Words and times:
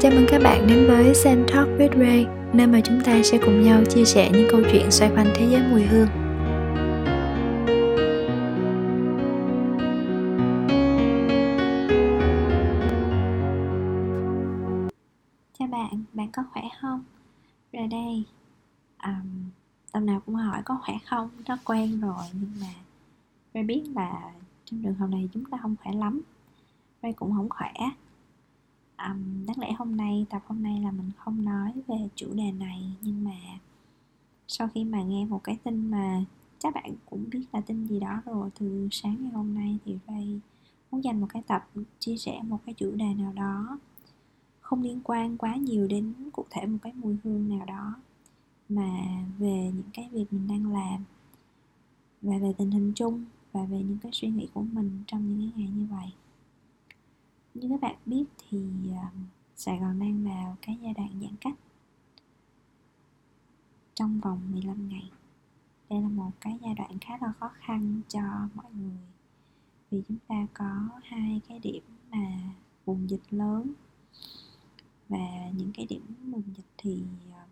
Chào 0.00 0.12
mừng 0.12 0.26
các 0.28 0.42
bạn 0.44 0.66
đến 0.66 0.86
với 0.86 1.14
Sen 1.14 1.46
Talk 1.48 1.68
with 1.68 1.98
Ray, 2.00 2.26
nơi 2.52 2.66
mà 2.66 2.80
chúng 2.84 3.00
ta 3.04 3.22
sẽ 3.22 3.38
cùng 3.44 3.62
nhau 3.62 3.82
chia 3.84 4.04
sẻ 4.04 4.30
những 4.32 4.48
câu 4.50 4.60
chuyện 4.72 4.90
xoay 4.90 5.10
quanh 5.10 5.26
thế 5.36 5.48
giới 5.50 5.62
mùi 5.70 5.82
hương. 5.82 6.08
Chào 15.58 15.68
bạn, 15.68 16.04
bạn 16.12 16.28
có 16.32 16.42
khỏe 16.52 16.62
không? 16.80 17.04
Rồi 17.72 17.86
đây, 17.86 18.24
um, 19.04 19.50
tầm 19.92 20.06
nào 20.06 20.20
cũng 20.26 20.34
hỏi 20.34 20.62
có 20.64 20.78
khỏe 20.86 20.94
không, 21.06 21.30
nó 21.48 21.58
quen 21.64 22.00
rồi 22.00 22.24
nhưng 22.32 22.52
mà 22.60 22.74
Ray 23.54 23.64
biết 23.64 23.82
là 23.94 24.12
trong 24.64 24.82
trường 24.82 24.94
hợp 24.94 25.06
này 25.06 25.28
chúng 25.34 25.44
ta 25.44 25.58
không 25.62 25.76
khỏe 25.82 25.92
lắm 25.92 26.20
Ray 27.02 27.12
cũng 27.12 27.32
không 27.32 27.48
khỏe 27.48 27.72
um, 28.98 29.46
đáng 29.46 29.58
lẽ 29.58 29.72
hôm 29.72 29.96
nay 29.96 30.26
tập 30.30 30.42
hôm 30.46 30.62
nay 30.62 30.80
là 30.80 30.90
mình 30.90 31.10
không 31.16 31.44
nói 31.44 31.72
về 31.86 32.08
chủ 32.14 32.34
đề 32.34 32.52
này 32.52 32.82
nhưng 33.02 33.24
mà 33.24 33.36
sau 34.48 34.68
khi 34.74 34.84
mà 34.84 35.02
nghe 35.02 35.24
một 35.24 35.44
cái 35.44 35.58
tin 35.64 35.90
mà 35.90 36.24
chắc 36.58 36.74
bạn 36.74 36.94
cũng 37.06 37.24
biết 37.30 37.44
là 37.52 37.60
tin 37.60 37.86
gì 37.86 38.00
đó 38.00 38.22
rồi 38.24 38.50
từ 38.60 38.88
sáng 38.90 39.16
ngày 39.20 39.32
hôm 39.32 39.54
nay 39.54 39.78
thì 39.84 39.98
Ray 40.06 40.40
muốn 40.90 41.04
dành 41.04 41.20
một 41.20 41.26
cái 41.30 41.42
tập 41.46 41.68
chia 41.98 42.16
sẻ 42.16 42.40
một 42.42 42.58
cái 42.66 42.74
chủ 42.74 42.90
đề 42.90 43.14
nào 43.14 43.32
đó 43.32 43.78
không 44.60 44.82
liên 44.82 45.00
quan 45.04 45.36
quá 45.38 45.56
nhiều 45.56 45.86
đến 45.86 46.14
cụ 46.32 46.44
thể 46.50 46.66
một 46.66 46.78
cái 46.82 46.92
mùi 46.96 47.16
hương 47.24 47.48
nào 47.48 47.66
đó 47.66 47.94
mà 48.68 49.06
về 49.38 49.72
những 49.74 49.90
cái 49.92 50.08
việc 50.12 50.32
mình 50.32 50.48
đang 50.48 50.72
làm 50.72 51.04
và 52.22 52.38
về 52.38 52.52
tình 52.58 52.70
hình 52.70 52.92
chung 52.94 53.24
và 53.52 53.64
về 53.64 53.78
những 53.78 53.98
cái 54.02 54.12
suy 54.12 54.28
nghĩ 54.28 54.48
của 54.54 54.62
mình 54.62 55.02
trong 55.06 55.28
những 55.28 55.50
cái 55.50 55.62
ngày 55.62 55.72
như 55.76 55.86
vậy 55.90 56.12
như 57.60 57.68
các 57.68 57.80
bạn 57.80 57.96
biết 58.06 58.24
thì 58.38 58.68
à, 59.02 59.10
Sài 59.56 59.78
Gòn 59.78 59.98
đang 59.98 60.24
vào 60.24 60.56
cái 60.62 60.78
giai 60.82 60.94
đoạn 60.94 61.10
giãn 61.22 61.36
cách. 61.40 61.54
Trong 63.94 64.20
vòng 64.20 64.40
15 64.52 64.88
ngày. 64.88 65.10
Đây 65.90 66.02
là 66.02 66.08
một 66.08 66.30
cái 66.40 66.58
giai 66.62 66.74
đoạn 66.74 66.98
khá 67.00 67.18
là 67.20 67.32
khó 67.40 67.50
khăn 67.54 68.00
cho 68.08 68.20
mọi 68.54 68.72
người. 68.72 68.98
Vì 69.90 70.02
chúng 70.08 70.16
ta 70.28 70.46
có 70.54 70.88
hai 71.02 71.40
cái 71.48 71.58
điểm 71.58 71.82
mà 72.10 72.38
vùng 72.84 73.10
dịch 73.10 73.22
lớn. 73.30 73.72
Và 75.08 75.50
những 75.56 75.72
cái 75.74 75.86
điểm 75.86 76.02
vùng 76.24 76.54
dịch 76.56 76.70
thì 76.76 77.02
à, 77.32 77.46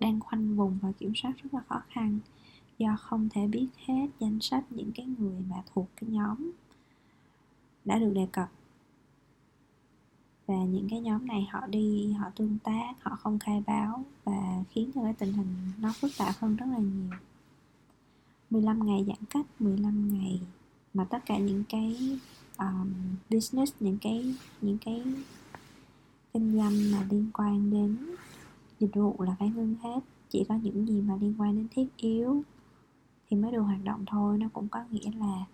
đang 0.00 0.20
khoanh 0.20 0.56
vùng 0.56 0.78
và 0.82 0.92
kiểm 0.92 1.12
soát 1.14 1.32
rất 1.42 1.54
là 1.54 1.60
khó 1.68 1.82
khăn. 1.88 2.18
Do 2.78 2.96
không 3.00 3.28
thể 3.28 3.46
biết 3.46 3.68
hết 3.86 4.06
danh 4.18 4.40
sách 4.40 4.64
những 4.70 4.92
cái 4.94 5.06
người 5.06 5.40
mà 5.50 5.62
thuộc 5.74 5.88
cái 5.96 6.10
nhóm 6.10 6.50
đã 7.84 7.98
được 7.98 8.12
đề 8.14 8.26
cập 8.32 8.50
và 10.52 10.64
những 10.64 10.88
cái 10.90 11.00
nhóm 11.00 11.26
này 11.26 11.48
họ 11.50 11.66
đi 11.66 12.12
họ 12.12 12.30
tương 12.36 12.58
tác 12.58 12.92
họ 13.00 13.16
không 13.16 13.38
khai 13.38 13.62
báo 13.66 14.04
và 14.24 14.64
khiến 14.70 14.90
cho 14.94 15.02
cái 15.02 15.12
tình 15.12 15.32
hình 15.32 15.54
nó 15.80 15.92
phức 16.00 16.10
tạp 16.18 16.34
hơn 16.38 16.56
rất 16.56 16.66
là 16.70 16.78
nhiều. 16.78 17.10
15 18.50 18.86
ngày 18.86 19.04
giãn 19.08 19.24
cách 19.30 19.46
15 19.58 20.08
ngày 20.12 20.40
mà 20.94 21.04
tất 21.04 21.18
cả 21.26 21.38
những 21.38 21.64
cái 21.68 22.18
um, 22.58 22.92
business 23.30 23.72
những 23.80 23.98
cái 24.02 24.34
những 24.60 24.78
cái 24.84 25.02
kinh 26.34 26.56
doanh 26.56 26.92
mà 26.92 27.06
liên 27.10 27.30
quan 27.34 27.70
đến 27.70 27.96
dịch 28.80 28.94
vụ 28.94 29.16
là 29.18 29.36
phải 29.38 29.48
ngưng 29.48 29.74
hết. 29.82 30.00
Chỉ 30.28 30.44
có 30.48 30.54
những 30.62 30.86
gì 30.86 31.00
mà 31.00 31.16
liên 31.20 31.34
quan 31.38 31.56
đến 31.56 31.68
thiết 31.70 31.86
yếu 31.96 32.42
thì 33.30 33.36
mới 33.36 33.52
được 33.52 33.62
hoạt 33.62 33.84
động 33.84 34.04
thôi. 34.06 34.38
Nó 34.38 34.48
cũng 34.52 34.68
có 34.68 34.84
nghĩa 34.90 35.10
là 35.18 35.44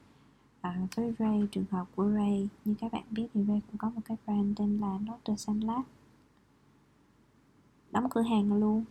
à, 0.69 0.87
với 0.97 1.13
Ray 1.19 1.49
trường 1.53 1.65
hợp 1.71 1.85
của 1.97 2.11
Ray 2.15 2.49
như 2.65 2.75
các 2.81 2.93
bạn 2.93 3.05
biết 3.11 3.27
thì 3.35 3.45
Ray 3.49 3.63
cũng 3.67 3.79
có 3.79 3.91
một 3.91 4.01
cái 4.05 4.17
brand 4.27 4.59
tên 4.59 4.81
là 4.81 4.99
Notre 4.99 5.37
Sunlight 5.37 5.87
đóng 7.91 8.11
cửa 8.11 8.23
hàng 8.23 8.53
luôn. 8.53 8.85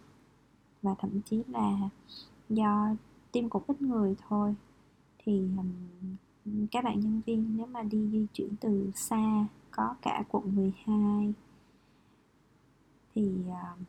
Và 0.81 0.95
thậm 0.99 1.21
chí 1.21 1.43
là 1.47 1.89
do 2.49 2.95
team 3.31 3.49
cũng 3.49 3.63
ít 3.67 3.81
người 3.81 4.16
thôi. 4.29 4.55
Thì 5.17 5.47
um, 5.57 6.67
các 6.71 6.83
bạn 6.83 6.99
nhân 6.99 7.21
viên 7.25 7.57
nếu 7.57 7.66
mà 7.66 7.83
đi 7.83 8.09
di 8.11 8.25
chuyển 8.33 8.55
từ 8.61 8.91
xa 8.95 9.45
có 9.71 9.95
cả 10.01 10.23
quận 10.29 10.55
12 10.55 11.33
thì 13.16 13.31
uh, 13.49 13.79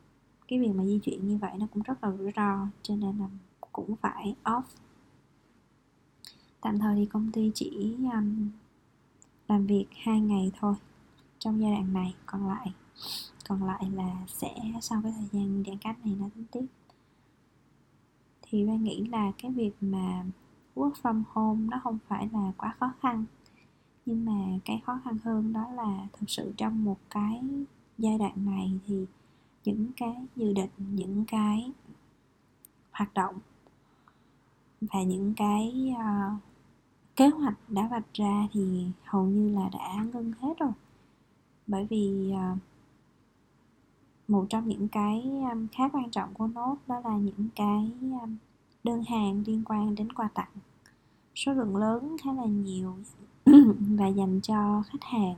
cái 0.47 0.59
việc 0.59 0.71
mà 0.75 0.85
di 0.85 0.99
chuyển 0.99 1.27
như 1.27 1.37
vậy 1.37 1.51
nó 1.57 1.67
cũng 1.73 1.83
rất 1.83 2.03
là 2.03 2.11
rủi 2.17 2.31
ro. 2.35 2.67
Cho 2.81 2.95
nên 2.95 3.17
là 3.17 3.27
cũng 3.71 3.95
phải 3.95 4.35
off 4.43 4.61
tạm 6.61 6.79
thời 6.79 6.95
thì 6.95 7.05
công 7.05 7.31
ty 7.31 7.51
chỉ 7.55 7.95
um, 8.13 8.49
làm 9.47 9.65
việc 9.65 9.85
hai 10.03 10.21
ngày 10.21 10.51
thôi 10.59 10.75
trong 11.39 11.61
giai 11.61 11.71
đoạn 11.71 11.93
này. 11.93 12.15
Còn 12.25 12.47
lại 12.47 12.73
còn 13.49 13.63
lại 13.63 13.83
là 13.93 14.15
sẽ 14.27 14.55
sau 14.81 15.01
cái 15.03 15.13
thời 15.17 15.27
gian 15.31 15.63
giãn 15.67 15.77
cách 15.77 16.05
này 16.05 16.15
nó 16.19 16.29
tính 16.35 16.45
tiếp. 16.51 16.65
Thì 18.41 18.67
ba 18.67 18.73
nghĩ 18.73 19.03
là 19.03 19.31
cái 19.37 19.51
việc 19.51 19.71
mà 19.81 20.25
work 20.75 20.91
from 21.01 21.23
home 21.27 21.67
nó 21.69 21.79
không 21.83 21.97
phải 22.07 22.29
là 22.33 22.51
quá 22.57 22.75
khó 22.79 22.93
khăn. 22.99 23.25
Nhưng 24.05 24.25
mà 24.25 24.59
cái 24.65 24.81
khó 24.85 24.99
khăn 25.03 25.17
hơn 25.23 25.53
đó 25.53 25.67
là 25.71 26.07
thực 26.13 26.29
sự 26.29 26.53
trong 26.57 26.83
một 26.83 26.97
cái 27.09 27.41
giai 27.97 28.17
đoạn 28.17 28.45
này 28.45 28.79
thì 28.87 29.05
những 29.65 29.91
cái 29.97 30.15
dự 30.35 30.53
định 30.53 30.69
những 30.77 31.25
cái 31.27 31.71
hoạt 32.91 33.13
động 33.13 33.35
và 34.81 35.03
những 35.03 35.33
cái 35.37 35.93
uh, 35.95 36.48
kế 37.19 37.27
hoạch 37.27 37.55
đã 37.67 37.87
vạch 37.91 38.13
ra 38.13 38.47
thì 38.53 38.87
hầu 39.03 39.25
như 39.25 39.55
là 39.55 39.69
đã 39.73 40.05
ngưng 40.13 40.31
hết 40.39 40.53
rồi. 40.59 40.71
Bởi 41.67 41.87
vì 41.89 42.33
uh, 42.33 42.57
một 44.27 44.45
trong 44.49 44.67
những 44.67 44.87
cái 44.87 45.21
um, 45.51 45.67
khá 45.71 45.89
quan 45.89 46.11
trọng 46.11 46.33
của 46.33 46.47
nốt 46.47 46.75
đó 46.87 47.01
là 47.03 47.17
những 47.17 47.49
cái 47.55 47.91
um, 48.01 48.37
đơn 48.83 49.03
hàng 49.03 49.43
liên 49.47 49.63
quan 49.65 49.95
đến 49.95 50.11
quà 50.11 50.29
tặng. 50.33 50.51
Số 51.35 51.53
lượng 51.53 51.75
lớn 51.75 52.15
khá 52.23 52.33
là 52.33 52.45
nhiều 52.45 52.97
và 53.97 54.07
dành 54.07 54.39
cho 54.41 54.83
khách 54.87 55.03
hàng 55.03 55.35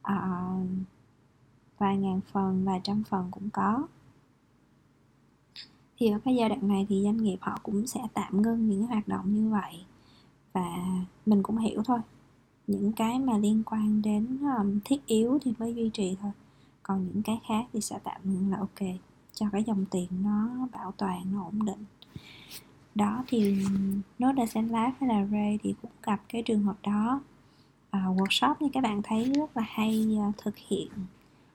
uh, 0.00 0.66
vài 1.78 1.96
ngàn 1.96 2.20
phần 2.32 2.64
vài 2.64 2.80
trăm 2.84 3.02
phần 3.08 3.28
cũng 3.30 3.50
có. 3.50 3.86
Thì 5.98 6.10
ở 6.10 6.18
cái 6.24 6.36
giai 6.36 6.48
đoạn 6.48 6.68
này 6.68 6.86
thì 6.88 7.02
doanh 7.04 7.16
nghiệp 7.16 7.38
họ 7.40 7.58
cũng 7.62 7.86
sẽ 7.86 8.00
tạm 8.14 8.42
ngưng 8.42 8.68
những 8.68 8.86
hoạt 8.86 9.08
động 9.08 9.34
như 9.34 9.50
vậy 9.50 9.84
và 10.54 10.76
mình 11.26 11.42
cũng 11.42 11.58
hiểu 11.58 11.82
thôi. 11.84 11.98
Những 12.66 12.92
cái 12.92 13.18
mà 13.18 13.38
liên 13.38 13.62
quan 13.66 14.02
đến 14.02 14.38
um, 14.58 14.80
thiết 14.84 15.06
yếu 15.06 15.38
thì 15.42 15.52
mới 15.58 15.74
duy 15.74 15.90
trì 15.94 16.16
thôi. 16.20 16.30
Còn 16.82 17.06
những 17.06 17.22
cái 17.22 17.40
khác 17.48 17.64
thì 17.72 17.80
sẽ 17.80 17.98
tạm 18.04 18.20
ngưng 18.24 18.50
là 18.50 18.56
ok 18.56 18.88
cho 19.32 19.46
cái 19.52 19.64
dòng 19.64 19.84
tiền 19.90 20.08
nó 20.22 20.68
bảo 20.72 20.92
toàn 20.96 21.22
nó 21.32 21.42
ổn 21.44 21.64
định. 21.64 21.84
Đó 22.94 23.24
thì 23.26 23.64
Node 24.24 24.62
lá 24.70 24.92
hay 25.00 25.08
là 25.08 25.26
Ray 25.32 25.58
thì 25.62 25.74
cũng 25.82 25.90
gặp 26.02 26.22
cái 26.28 26.42
trường 26.42 26.62
hợp 26.62 26.76
đó. 26.82 27.20
À, 27.90 28.06
workshop 28.16 28.54
như 28.60 28.68
các 28.72 28.82
bạn 28.82 29.02
thấy 29.02 29.32
rất 29.32 29.56
là 29.56 29.62
hay 29.66 30.18
uh, 30.28 30.36
thực 30.36 30.56
hiện 30.56 30.88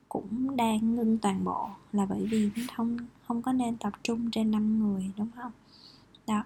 cũng 0.09 0.55
đang 0.55 0.95
ngưng 0.95 1.17
toàn 1.17 1.43
bộ 1.43 1.69
là 1.91 2.05
bởi 2.05 2.27
vì 2.31 2.49
không 2.75 2.97
không 3.27 3.41
có 3.41 3.53
nên 3.53 3.77
tập 3.77 3.93
trung 4.03 4.31
trên 4.31 4.51
5 4.51 4.79
người 4.79 5.11
đúng 5.17 5.29
không? 5.35 5.51
Đó 6.27 6.43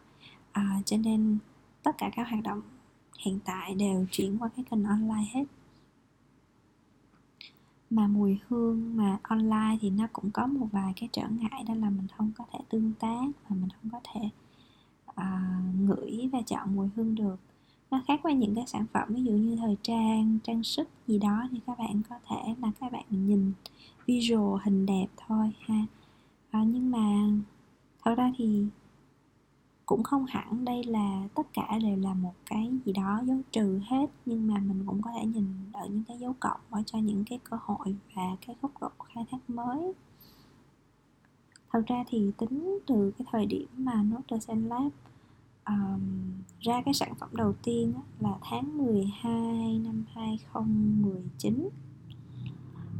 à, 0.51 0.81
cho 0.85 0.97
nên 0.97 1.37
tất 1.83 1.97
cả 1.97 2.09
các 2.15 2.29
hoạt 2.29 2.43
động 2.43 2.61
hiện 3.19 3.39
tại 3.45 3.75
đều 3.75 4.05
chuyển 4.11 4.37
qua 4.37 4.49
cái 4.55 4.65
kênh 4.71 4.83
online 4.83 5.25
hết. 5.33 5.43
Mà 7.89 8.07
mùi 8.07 8.39
hương 8.47 8.97
mà 8.97 9.17
online 9.23 9.77
thì 9.81 9.89
nó 9.89 10.07
cũng 10.13 10.31
có 10.31 10.47
một 10.47 10.67
vài 10.71 10.93
cái 10.95 11.09
trở 11.11 11.27
ngại 11.29 11.63
đó 11.67 11.73
là 11.73 11.89
mình 11.89 12.07
không 12.17 12.31
có 12.37 12.45
thể 12.53 12.59
tương 12.69 12.93
tác 12.99 13.25
và 13.49 13.55
mình 13.55 13.69
không 13.69 13.91
có 13.91 13.99
thể 14.13 14.29
uh, 15.09 15.75
ngửi 15.79 16.29
và 16.31 16.41
chọn 16.41 16.75
mùi 16.75 16.89
hương 16.95 17.15
được. 17.15 17.35
Nó 17.91 18.01
khác 18.07 18.19
với 18.23 18.33
những 18.33 18.55
cái 18.55 18.67
sản 18.67 18.85
phẩm 18.93 19.07
ví 19.13 19.23
dụ 19.23 19.31
như 19.31 19.55
thời 19.55 19.77
trang 19.81 20.39
trang 20.43 20.63
sức 20.63 20.89
gì 21.07 21.19
đó 21.19 21.47
thì 21.51 21.59
các 21.67 21.79
bạn 21.79 22.01
có 22.09 22.15
thể 22.29 22.55
là 22.61 22.71
các 22.79 22.91
bạn 22.91 23.05
nhìn 23.09 23.51
visual 24.05 24.61
hình 24.63 24.85
đẹp 24.85 25.07
thôi 25.27 25.51
ha. 25.59 25.85
À, 26.51 26.63
nhưng 26.63 26.91
mà 26.91 27.29
thật 28.03 28.15
ra 28.15 28.31
thì 28.37 28.65
cũng 29.85 30.03
không 30.03 30.25
hẳn 30.25 30.65
đây 30.65 30.83
là 30.83 31.27
tất 31.35 31.47
cả 31.53 31.79
đều 31.83 31.97
là 31.97 32.13
một 32.13 32.33
cái 32.45 32.71
gì 32.85 32.93
đó 32.93 33.21
dấu 33.25 33.37
trừ 33.51 33.79
hết 33.85 34.05
nhưng 34.25 34.47
mà 34.47 34.59
mình 34.59 34.83
cũng 34.85 35.01
có 35.01 35.11
thể 35.11 35.25
nhìn 35.25 35.45
ở 35.73 35.85
những 35.85 36.03
cái 36.07 36.17
dấu 36.17 36.35
cộng 36.39 36.59
ở 36.69 36.83
cho 36.85 36.99
những 36.99 37.23
cái 37.29 37.39
cơ 37.43 37.57
hội 37.61 37.95
và 38.15 38.23
cái 38.47 38.55
góc 38.61 38.71
độ 38.81 38.89
khai 39.13 39.25
thác 39.31 39.49
mới. 39.49 39.93
Thật 41.71 41.81
ra 41.87 42.03
thì 42.07 42.31
tính 42.37 42.79
từ 42.87 43.11
cái 43.17 43.25
thời 43.31 43.45
điểm 43.45 43.67
mà 43.77 44.03
Notre 44.03 44.55
Lab 44.55 44.91
um, 45.65 46.01
ra 46.59 46.81
cái 46.85 46.93
sản 46.93 47.15
phẩm 47.15 47.29
đầu 47.33 47.53
tiên 47.63 47.93
là 48.19 48.37
tháng 48.41 48.77
12 48.77 49.79
năm 49.79 50.05
2019 50.13 51.69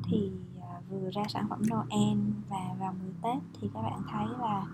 thì 0.03 0.31
ờ, 0.62 0.81
vừa 0.89 1.09
ra 1.09 1.24
sản 1.29 1.47
phẩm 1.50 1.62
Noel 1.71 2.18
và 2.50 2.75
vào 2.79 2.94
mùa 3.03 3.12
Tết 3.21 3.44
thì 3.62 3.69
các 3.74 3.81
bạn 3.81 4.01
thấy 4.12 4.27
là 4.41 4.68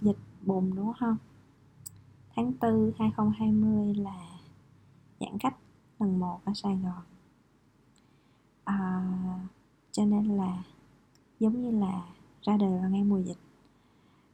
dịch 0.00 0.18
bùng 0.42 0.76
đúng 0.76 0.92
không? 0.98 1.16
Tháng 2.36 2.52
4 2.60 2.92
2020 2.98 3.94
là 3.94 4.38
giãn 5.20 5.38
cách 5.38 5.56
lần 5.98 6.20
1 6.20 6.40
ở 6.44 6.52
Sài 6.54 6.76
Gòn. 6.76 7.02
À, 8.64 9.02
cho 9.92 10.04
nên 10.04 10.24
là 10.36 10.62
giống 11.40 11.62
như 11.62 11.80
là 11.80 12.02
ra 12.42 12.56
đời 12.56 12.78
vào 12.80 12.90
ngay 12.90 13.04
mùa 13.04 13.18
dịch. 13.18 13.38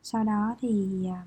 Sau 0.02 0.24
đó 0.24 0.54
thì 0.60 1.06
à, 1.06 1.24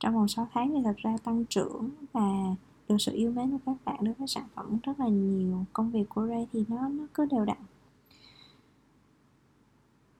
trong 0.00 0.14
vòng 0.14 0.28
6 0.28 0.48
tháng 0.52 0.70
thì 0.70 0.80
thật 0.84 0.96
ra 0.96 1.16
tăng 1.24 1.44
trưởng 1.44 1.90
và 2.12 2.56
được 2.88 2.96
sự 2.98 3.12
yêu 3.14 3.32
mến 3.32 3.50
của 3.50 3.58
các 3.66 3.76
bạn 3.84 4.04
đối 4.04 4.14
với 4.14 4.28
sản 4.28 4.44
phẩm 4.54 4.78
rất 4.82 5.00
là 5.00 5.08
nhiều. 5.08 5.64
Công 5.72 5.90
việc 5.90 6.08
của 6.08 6.26
Ray 6.26 6.46
thì 6.52 6.64
nó 6.68 6.88
nó 6.88 7.06
cứ 7.14 7.26
đều 7.26 7.44
đặn. 7.44 7.58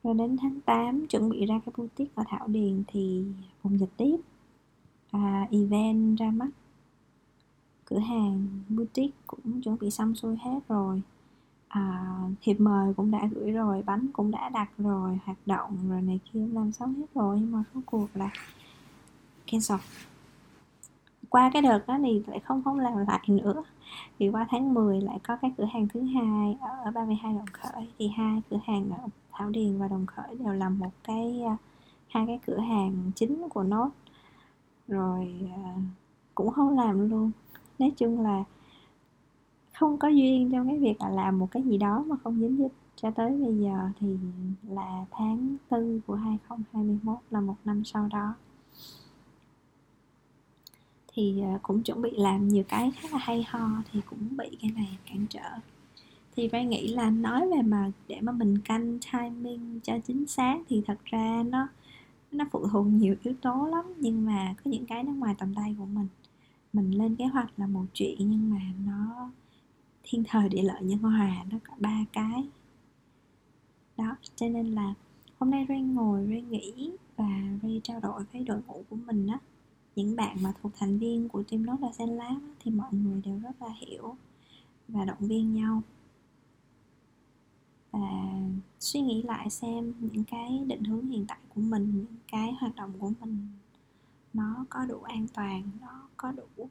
Rồi 0.03 0.13
đến 0.13 0.37
tháng 0.41 0.61
8 0.61 1.07
chuẩn 1.07 1.29
bị 1.29 1.45
ra 1.45 1.59
cái 1.65 1.73
boutique 1.77 2.13
ở 2.15 2.23
Thảo 2.27 2.47
Điền 2.47 2.83
thì 2.87 3.25
bùng 3.63 3.79
dịch 3.79 3.97
tiếp 3.97 4.17
à, 5.11 5.47
event 5.51 6.19
ra 6.19 6.31
mắt. 6.31 6.49
Cửa 7.85 7.99
hàng 7.99 8.47
boutique 8.69 9.17
cũng 9.27 9.61
chuẩn 9.61 9.77
bị 9.79 9.91
xong 9.91 10.15
xuôi 10.15 10.37
hết 10.41 10.59
rồi. 10.67 11.01
À, 11.67 12.15
thiệp 12.41 12.59
mời 12.59 12.93
cũng 12.93 13.11
đã 13.11 13.29
gửi 13.31 13.51
rồi 13.51 13.83
bánh 13.85 14.07
cũng 14.13 14.31
đã 14.31 14.49
đặt 14.49 14.69
rồi 14.77 15.19
hoạt 15.25 15.37
động 15.45 15.77
rồi 15.89 16.01
này 16.01 16.19
kia 16.33 16.47
làm 16.53 16.71
xong 16.71 16.93
hết 16.93 17.05
rồi 17.15 17.37
nhưng 17.39 17.51
mà 17.51 17.63
rốt 17.73 17.83
cuộc 17.85 18.07
là 18.13 18.29
cancel. 19.51 19.77
Qua 21.29 21.49
cái 21.53 21.61
đợt 21.61 21.87
đó 21.87 21.97
thì 22.03 22.23
lại 22.27 22.39
không 22.39 22.63
không 22.63 22.79
làm 22.79 22.97
lại 23.07 23.23
nữa. 23.27 23.63
Thì 24.19 24.29
qua 24.29 24.45
tháng 24.49 24.73
10 24.73 25.01
lại 25.01 25.19
có 25.23 25.37
cái 25.41 25.51
cửa 25.57 25.65
hàng 25.73 25.87
thứ 25.87 26.01
hai 26.01 26.57
ở 26.85 26.91
32 26.91 27.33
đồng 27.33 27.45
khởi. 27.53 27.87
Thì 27.99 28.07
hai 28.07 28.41
cửa 28.49 28.59
hàng 28.65 28.89
ở 28.89 29.07
Thảo 29.31 29.49
Điền 29.49 29.77
và 29.77 29.87
Đồng 29.87 30.05
Khởi 30.05 30.35
đều 30.39 30.53
là 30.53 30.69
một 30.69 30.89
cái 31.03 31.41
à, 31.47 31.57
hai 32.07 32.25
cái 32.27 32.39
cửa 32.47 32.59
hàng 32.59 33.11
chính 33.15 33.49
của 33.49 33.63
nốt 33.63 33.89
rồi 34.89 35.35
à, 35.55 35.75
cũng 36.35 36.51
không 36.51 36.77
làm 36.77 37.09
luôn. 37.09 37.31
Nói 37.79 37.91
chung 37.97 38.21
là 38.21 38.43
không 39.73 39.97
có 39.97 40.07
duyên 40.07 40.51
trong 40.51 40.67
cái 40.67 40.77
việc 40.77 41.01
là 41.01 41.09
làm 41.09 41.39
một 41.39 41.47
cái 41.51 41.63
gì 41.63 41.77
đó 41.77 42.03
mà 42.07 42.15
không 42.23 42.39
dính 42.39 42.57
dính. 42.57 42.69
Cho 42.95 43.11
tới 43.11 43.31
bây 43.31 43.57
giờ 43.57 43.89
thì 43.99 44.17
là 44.69 45.05
tháng 45.11 45.57
tư 45.69 46.01
của 46.07 46.15
2021 46.15 47.17
là 47.31 47.41
một 47.41 47.55
năm 47.65 47.83
sau 47.85 48.07
đó. 48.11 48.33
Thì 51.13 51.41
à, 51.41 51.59
cũng 51.61 51.83
chuẩn 51.83 52.01
bị 52.01 52.11
làm 52.11 52.47
nhiều 52.47 52.63
cái 52.67 52.91
khá 52.91 53.09
là 53.11 53.17
hay 53.17 53.45
ho 53.47 53.69
thì 53.91 54.01
cũng 54.09 54.37
bị 54.37 54.57
cái 54.61 54.71
này 54.71 54.97
cản 55.05 55.25
trở. 55.29 55.49
Thì 56.35 56.47
phải 56.47 56.65
nghĩ 56.65 56.87
là 56.87 57.09
nói 57.09 57.49
về 57.49 57.61
mà 57.61 57.91
để 58.07 58.21
mà 58.21 58.31
mình 58.31 58.57
canh 58.65 58.99
timing 59.11 59.79
cho 59.83 59.93
chính 60.07 60.27
xác 60.27 60.57
thì 60.69 60.81
thật 60.87 60.97
ra 61.05 61.43
nó 61.49 61.67
nó 62.31 62.45
phụ 62.51 62.67
thuộc 62.71 62.87
nhiều 62.87 63.15
yếu 63.23 63.33
tố 63.41 63.67
lắm, 63.71 63.85
nhưng 63.99 64.25
mà 64.25 64.55
có 64.57 64.71
những 64.71 64.85
cái 64.85 65.03
nó 65.03 65.11
ngoài 65.11 65.35
tầm 65.37 65.53
tay 65.55 65.75
của 65.79 65.85
mình. 65.85 66.07
Mình 66.73 66.91
lên 66.91 67.15
kế 67.15 67.25
hoạch 67.25 67.59
là 67.59 67.67
một 67.67 67.85
chuyện, 67.93 68.17
nhưng 68.19 68.49
mà 68.49 68.61
nó 68.85 69.29
thiên 70.03 70.23
thời 70.27 70.49
địa 70.49 70.61
lợi 70.61 70.83
nhân 70.83 70.99
hòa, 70.99 71.45
nó 71.51 71.57
có 71.67 71.73
ba 71.79 72.05
cái. 72.13 72.47
Đó, 73.97 74.15
cho 74.35 74.47
nên 74.49 74.67
là 74.71 74.93
hôm 75.39 75.51
nay 75.51 75.65
Ray 75.69 75.81
ngồi 75.81 76.25
Ray 76.29 76.41
nghĩ 76.41 76.91
và 77.17 77.41
Ray 77.63 77.81
trao 77.83 77.99
đổi 77.99 78.23
với 78.33 78.43
đội 78.43 78.61
ngũ 78.67 78.83
của 78.89 78.95
mình 78.95 79.27
á. 79.27 79.39
Những 79.95 80.15
bạn 80.15 80.37
mà 80.41 80.53
thuộc 80.61 80.71
thành 80.75 80.99
viên 80.99 81.29
của 81.29 81.43
team 81.43 81.65
Nốt 81.65 81.77
là 81.81 81.91
Sen 81.91 82.09
lá 82.09 82.35
thì 82.59 82.71
mọi 82.71 82.93
người 82.93 83.21
đều 83.25 83.39
rất 83.39 83.61
là 83.61 83.69
hiểu 83.79 84.15
và 84.87 85.05
động 85.05 85.17
viên 85.19 85.53
nhau 85.53 85.81
và 87.91 88.39
suy 88.79 89.01
nghĩ 89.01 89.23
lại 89.23 89.49
xem 89.49 89.93
những 89.99 90.23
cái 90.23 90.63
định 90.67 90.83
hướng 90.83 91.07
hiện 91.07 91.25
tại 91.27 91.39
của 91.55 91.61
mình, 91.61 91.91
những 91.95 92.17
cái 92.31 92.53
hoạt 92.59 92.75
động 92.75 92.93
của 92.99 93.11
mình 93.19 93.47
nó 94.33 94.65
có 94.69 94.85
đủ 94.85 95.01
an 95.01 95.27
toàn, 95.33 95.71
nó 95.81 96.07
có 96.17 96.31
đủ 96.31 96.69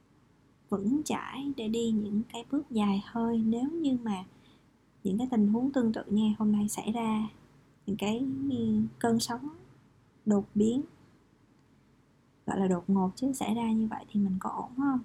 vững 0.69 1.01
chãi 1.05 1.53
để 1.57 1.67
đi 1.67 1.91
những 1.91 2.21
cái 2.33 2.45
bước 2.51 2.69
dài 2.69 3.03
hơi. 3.05 3.43
Nếu 3.45 3.69
như 3.69 3.97
mà 4.03 4.23
những 5.03 5.17
cái 5.17 5.27
tình 5.31 5.47
huống 5.47 5.71
tương 5.71 5.93
tự 5.93 6.03
như 6.07 6.33
hôm 6.39 6.51
nay 6.51 6.69
xảy 6.69 6.91
ra 6.91 7.27
những 7.85 7.97
cái 7.97 8.25
cơn 8.99 9.19
sóng 9.19 9.49
đột 10.25 10.45
biến, 10.55 10.81
gọi 12.45 12.59
là 12.59 12.67
đột 12.67 12.83
ngột 12.87 13.11
chứ, 13.15 13.33
xảy 13.33 13.55
ra 13.55 13.71
như 13.71 13.87
vậy 13.87 14.05
thì 14.09 14.19
mình 14.19 14.37
có 14.39 14.49
ổn 14.49 14.71
không? 14.77 14.99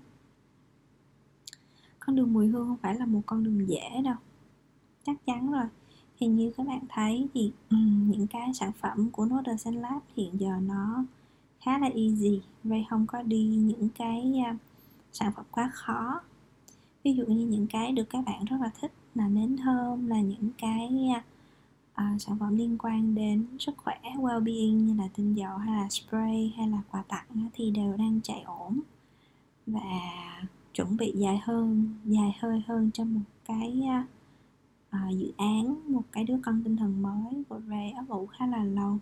Con 2.00 2.16
đường 2.16 2.32
mùi 2.32 2.46
hương 2.46 2.68
không 2.68 2.76
phải 2.82 2.94
là 2.94 3.06
một 3.06 3.20
con 3.26 3.44
đường 3.44 3.68
dễ 3.68 4.02
đâu. 4.04 4.16
Chắc 5.02 5.26
chắn 5.26 5.52
rồi 5.52 5.64
thì 6.18 6.26
như 6.26 6.52
các 6.56 6.66
bạn 6.66 6.80
thấy 6.88 7.26
thì 7.34 7.52
um, 7.70 8.10
những 8.10 8.26
cái 8.26 8.54
sản 8.54 8.72
phẩm 8.80 9.10
của 9.10 9.24
Node 9.24 9.52
Lab 9.64 10.02
hiện 10.16 10.40
giờ 10.40 10.52
nó 10.62 11.04
khá 11.60 11.78
là 11.78 11.86
easy. 11.86 12.40
Ray 12.64 12.86
không 12.90 13.06
có 13.06 13.22
đi 13.22 13.44
những 13.44 13.88
cái 13.98 14.32
uh, 14.50 14.56
sản 15.12 15.32
phẩm 15.36 15.44
quá 15.50 15.70
khó. 15.74 16.20
Ví 17.04 17.14
dụ 17.14 17.26
như 17.26 17.46
những 17.46 17.66
cái 17.66 17.92
được 17.92 18.10
các 18.10 18.24
bạn 18.26 18.44
rất 18.44 18.56
là 18.60 18.70
thích 18.80 18.92
là 19.14 19.28
nến 19.28 19.56
thơm 19.56 20.06
là 20.06 20.20
những 20.20 20.50
cái 20.58 21.10
uh, 21.92 22.20
sản 22.22 22.38
phẩm 22.38 22.56
liên 22.56 22.78
quan 22.78 23.14
đến 23.14 23.46
sức 23.58 23.74
khỏe 23.76 24.00
well-being 24.16 24.72
như 24.72 24.94
là 24.94 25.08
tinh 25.16 25.34
dầu 25.34 25.56
hay 25.58 25.76
là 25.76 25.88
spray 25.88 26.54
hay 26.56 26.68
là 26.68 26.78
quà 26.90 27.02
tặng 27.08 27.48
thì 27.54 27.70
đều 27.70 27.96
đang 27.96 28.20
chạy 28.22 28.42
ổn. 28.42 28.80
Và 29.66 30.00
chuẩn 30.74 30.96
bị 30.96 31.12
dài 31.16 31.40
hơn 31.44 31.94
dài 32.04 32.36
hơi 32.40 32.62
hơn 32.66 32.90
cho 32.94 33.04
một 33.04 33.20
cái 33.44 33.82
uh, 33.82 34.13
dự 35.14 35.32
án 35.36 35.92
một 35.92 36.02
cái 36.12 36.24
đứa 36.24 36.38
con 36.42 36.62
tinh 36.64 36.76
thần 36.76 37.02
mới 37.02 37.44
của 37.48 37.60
Ray 37.68 37.90
ấp 37.90 38.04
ủ 38.08 38.26
khá 38.26 38.46
là 38.46 38.64
lâu. 38.64 38.98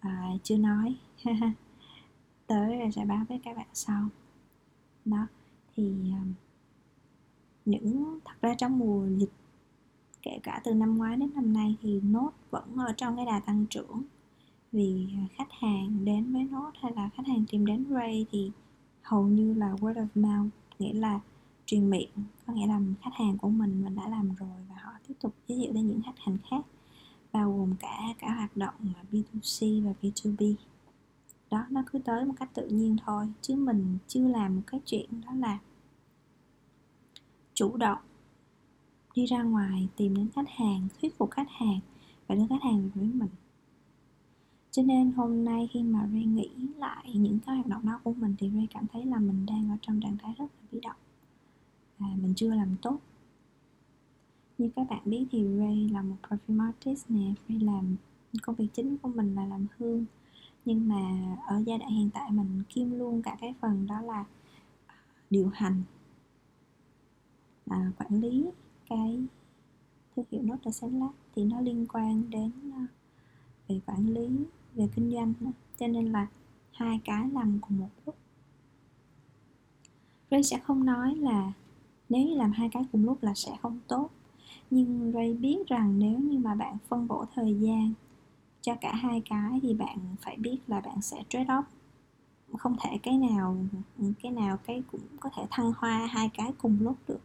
À, 0.00 0.30
chưa 0.42 0.56
nói. 0.56 0.96
Tới 2.46 2.78
rồi 2.78 2.92
sẽ 2.92 3.04
báo 3.04 3.24
với 3.28 3.40
các 3.44 3.56
bạn 3.56 3.66
sau. 3.72 4.08
Đó 5.04 5.26
thì 5.74 5.94
à, 6.12 6.22
những 7.64 8.18
thật 8.24 8.34
ra 8.42 8.54
trong 8.54 8.78
mùa 8.78 9.06
dịch 9.06 9.32
kể 10.22 10.38
cả 10.42 10.60
từ 10.64 10.74
năm 10.74 10.98
ngoái 10.98 11.16
đến 11.16 11.30
năm 11.34 11.52
nay 11.52 11.76
thì 11.82 12.00
nốt 12.00 12.30
vẫn 12.50 12.76
ở 12.76 12.92
trong 12.96 13.16
cái 13.16 13.24
đà 13.24 13.40
tăng 13.40 13.66
trưởng. 13.70 14.02
Vì 14.72 15.06
à, 15.14 15.22
khách 15.36 15.52
hàng 15.60 16.04
đến 16.04 16.32
với 16.32 16.44
nốt 16.44 16.70
hay 16.82 16.92
là 16.96 17.10
khách 17.16 17.26
hàng 17.26 17.44
tìm 17.50 17.66
đến 17.66 17.84
Ray 17.90 18.26
thì 18.30 18.50
hầu 19.02 19.26
như 19.26 19.54
là 19.54 19.74
word 19.74 19.94
of 19.94 20.06
mouth 20.14 20.52
nghĩa 20.78 20.92
là 20.92 21.20
truyền 21.66 21.90
miệng. 21.90 22.10
Có 22.46 22.52
nghĩa 22.52 22.66
là 22.66 22.80
khách 23.02 23.14
hàng 23.14 23.38
của 23.38 23.48
mình 23.48 23.84
mình 23.84 23.94
đã 23.94 24.08
làm 24.08 24.34
rồi 24.34 24.58
và 24.68 24.76
họ 24.82 24.92
tiếp 25.08 25.14
tục 25.20 25.34
giới 25.48 25.58
thiệu 25.58 25.72
đến 25.72 25.86
những 25.86 26.02
khách 26.02 26.18
hàng 26.18 26.38
khác, 26.50 26.66
bao 27.32 27.56
gồm 27.56 27.74
cả 27.78 28.14
cả 28.18 28.34
hoạt 28.34 28.56
động 28.56 28.74
B2C 29.12 29.84
và 29.84 29.92
B2B 30.02 30.54
đó, 31.50 31.66
nó 31.70 31.82
cứ 31.86 31.98
tới 31.98 32.24
một 32.24 32.34
cách 32.36 32.50
tự 32.54 32.68
nhiên 32.68 32.96
thôi, 33.06 33.28
chứ 33.40 33.56
mình 33.56 33.98
chưa 34.06 34.28
làm 34.28 34.56
một 34.56 34.62
cái 34.66 34.80
chuyện 34.86 35.06
đó 35.26 35.32
là 35.34 35.58
chủ 37.54 37.76
động 37.76 37.98
đi 39.14 39.26
ra 39.26 39.42
ngoài 39.42 39.88
tìm 39.96 40.16
đến 40.16 40.28
khách 40.34 40.48
hàng, 40.48 40.88
thuyết 41.00 41.18
phục 41.18 41.30
khách 41.30 41.50
hàng 41.50 41.80
và 42.26 42.34
đưa 42.34 42.46
khách 42.48 42.62
hàng 42.62 42.82
về 42.82 42.90
với 42.94 43.10
mình. 43.14 43.28
Cho 44.70 44.82
nên 44.82 45.12
hôm 45.12 45.44
nay 45.44 45.68
khi 45.72 45.82
mà 45.82 46.08
Ray 46.12 46.24
nghĩ 46.24 46.50
lại 46.76 47.12
những 47.14 47.38
cái 47.46 47.54
hoạt 47.54 47.66
động 47.66 47.86
đó 47.86 48.00
của 48.04 48.12
mình 48.12 48.34
thì 48.38 48.50
Ray 48.50 48.66
cảm 48.74 48.86
thấy 48.92 49.04
là 49.04 49.18
mình 49.18 49.46
đang 49.46 49.70
ở 49.70 49.76
trong 49.82 50.00
trạng 50.00 50.18
thái 50.18 50.34
rất 50.38 50.44
là 50.44 50.68
bị 50.72 50.80
động 50.80 50.96
và 51.98 52.06
mình 52.22 52.34
chưa 52.36 52.54
làm 52.54 52.76
tốt. 52.82 53.00
Như 54.58 54.70
các 54.76 54.86
bạn 54.90 55.02
biết 55.04 55.26
thì 55.30 55.44
Ray 55.58 55.88
là 55.88 56.02
một 56.02 56.16
perfume 56.22 56.64
artist 56.64 57.10
nè 57.10 57.34
Ray 57.48 57.58
làm 57.60 57.96
công 58.42 58.56
việc 58.56 58.68
chính 58.72 58.98
của 58.98 59.08
mình 59.08 59.34
là 59.34 59.46
làm 59.46 59.66
hương. 59.78 60.04
Nhưng 60.64 60.88
mà 60.88 61.36
ở 61.46 61.62
giai 61.66 61.78
đoạn 61.78 61.90
hiện 61.90 62.10
tại 62.14 62.30
mình 62.30 62.62
kiêm 62.68 62.90
luôn 62.90 63.22
cả 63.22 63.36
cái 63.40 63.54
phần 63.60 63.86
đó 63.86 64.00
là 64.00 64.24
à, 64.86 64.94
điều 65.30 65.50
hành 65.54 65.82
à, 67.66 67.92
quản 67.98 68.20
lý 68.20 68.50
cái 68.88 69.26
thương 70.16 70.24
hiệu 70.30 70.42
nốt 70.42 70.56
là 70.64 70.88
lát. 70.88 71.12
Thì 71.34 71.44
nó 71.44 71.60
liên 71.60 71.86
quan 71.92 72.30
đến 72.30 72.50
à, 72.72 72.86
về 73.68 73.80
quản 73.86 74.08
lý 74.08 74.28
về 74.74 74.88
kinh 74.94 75.12
doanh 75.12 75.32
cho 75.78 75.86
nên 75.86 76.12
là 76.12 76.26
hai 76.72 77.00
cái 77.04 77.30
làm 77.30 77.58
cùng 77.60 77.78
một 77.78 77.90
lúc. 78.06 78.16
Ray 80.30 80.42
sẽ 80.42 80.58
không 80.58 80.86
nói 80.86 81.16
là 81.16 81.52
nếu 82.08 82.26
như 82.26 82.34
làm 82.34 82.52
hai 82.52 82.68
cái 82.68 82.84
cùng 82.92 83.04
lúc 83.04 83.22
là 83.22 83.34
sẽ 83.34 83.56
không 83.62 83.78
tốt. 83.88 84.10
Nhưng 84.70 85.12
Ray 85.14 85.34
biết 85.34 85.58
rằng 85.66 85.98
nếu 85.98 86.18
như 86.18 86.38
mà 86.38 86.54
bạn 86.54 86.76
phân 86.88 87.08
bổ 87.08 87.24
thời 87.34 87.54
gian 87.54 87.92
cho 88.60 88.74
cả 88.80 88.94
hai 88.94 89.22
cái 89.30 89.60
thì 89.62 89.74
bạn 89.74 89.98
phải 90.20 90.36
biết 90.36 90.58
là 90.66 90.80
bạn 90.80 91.02
sẽ 91.02 91.24
trade 91.28 91.44
off. 91.44 91.62
Không 92.58 92.76
thể 92.80 92.98
cái 93.02 93.18
nào 93.18 93.56
cái 94.22 94.32
nào 94.32 94.56
cái 94.56 94.82
cũng 94.92 95.00
có 95.20 95.30
thể 95.36 95.46
thăng 95.50 95.72
hoa 95.76 96.06
hai 96.06 96.30
cái 96.34 96.52
cùng 96.58 96.78
lúc 96.80 96.96
được. 97.08 97.20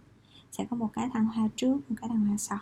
Sẽ 0.52 0.66
có 0.70 0.78
một 0.78 0.90
cái 0.94 1.10
thăng 1.14 1.26
hoa 1.26 1.50
trước, 1.56 1.76
một 1.90 1.96
cái 2.02 2.10
thăng 2.10 2.26
hoa 2.26 2.38
sau. 2.38 2.60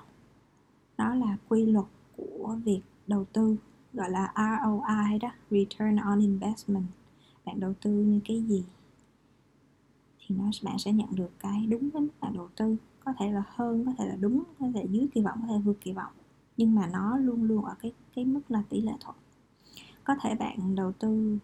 Đó 0.97 1.15
là 1.15 1.37
quy 1.49 1.65
luật 1.65 1.85
của 2.17 2.57
việc 2.65 2.81
đầu 3.07 3.25
tư, 3.25 3.57
gọi 3.93 4.09
là 4.09 4.33
ROI 4.35 5.19
đó, 5.19 5.29
Return 5.51 5.95
on 5.95 6.19
Investment. 6.19 6.85
Bạn 7.45 7.59
đầu 7.59 7.73
tư 7.81 7.91
như 7.91 8.19
cái 8.25 8.41
gì? 8.41 8.63
Thì 10.27 10.35
nó 10.35 10.43
bạn 10.63 10.79
sẽ 10.79 10.91
nhận 10.91 11.15
được 11.15 11.31
cái 11.39 11.65
đúng 11.65 11.89
với 11.89 12.01
mức 12.01 12.11
bạn 12.21 12.33
đầu 12.33 12.49
tư. 12.55 12.75
Có 13.05 13.13
thể 13.19 13.31
là 13.31 13.43
hơn 13.47 13.85
có 13.85 13.91
thể 13.97 14.05
là 14.07 14.15
đúng 14.15 14.43
có 14.59 14.67
thể 14.73 14.85
dưới 14.91 15.07
kỳ 15.13 15.21
vọng 15.21 15.39
có 15.41 15.47
thể 15.47 15.59
vượt 15.59 15.77
kỳ 15.81 15.91
vọng. 15.91 16.11
Nhưng 16.57 16.75
mà 16.75 16.87
nó 16.93 17.17
luôn 17.17 17.43
luôn 17.43 17.65
ở 17.65 17.75
cái 17.79 17.93
cái 18.15 18.25
mức 18.25 18.41
là 18.49 18.63
tỷ 18.69 18.81
lệ 18.81 18.93
thuận. 18.99 19.15
Có 20.03 20.15
thể 20.21 20.35
bạn 20.35 20.75
đầu 20.75 20.91
tư 20.91 21.37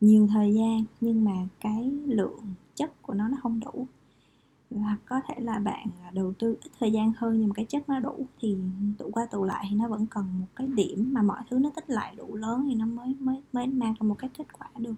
nhiều 0.00 0.28
thời 0.32 0.54
gian 0.54 0.84
nhưng 1.00 1.24
mà 1.24 1.46
cái 1.60 1.90
lượng 2.06 2.40
chất 2.74 3.02
của 3.02 3.14
nó 3.14 3.28
nó 3.28 3.36
không 3.42 3.60
đủ. 3.60 3.86
Hoặc 4.70 4.98
có 5.06 5.20
thể 5.28 5.34
là 5.38 5.58
bạn 5.58 5.88
đầu 6.12 6.32
tư 6.38 6.56
ít 6.62 6.70
thời 6.80 6.92
gian 6.92 7.12
hơn 7.16 7.40
nhưng 7.40 7.48
mà 7.48 7.54
cái 7.54 7.64
chất 7.64 7.88
nó 7.88 8.00
đủ 8.00 8.26
thì 8.40 8.56
tụ 8.98 9.10
qua 9.12 9.26
tụ 9.26 9.44
lại 9.44 9.66
thì 9.70 9.76
nó 9.76 9.88
vẫn 9.88 10.06
cần 10.06 10.40
một 10.40 10.46
cái 10.56 10.66
điểm 10.66 11.12
mà 11.12 11.22
mọi 11.22 11.40
thứ 11.50 11.58
nó 11.58 11.70
tích 11.70 11.90
lại 11.90 12.14
đủ 12.16 12.36
lớn 12.36 12.66
thì 12.68 12.74
nó 12.74 12.86
mới 12.86 13.16
mới 13.20 13.42
mới 13.52 13.66
mang 13.66 13.94
ra 14.00 14.06
một 14.06 14.16
cái 14.18 14.30
kết 14.38 14.58
quả 14.58 14.68
được. 14.78 14.94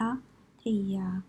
Đó 0.00 0.20
thì 0.62 0.96
uh, 0.96 1.24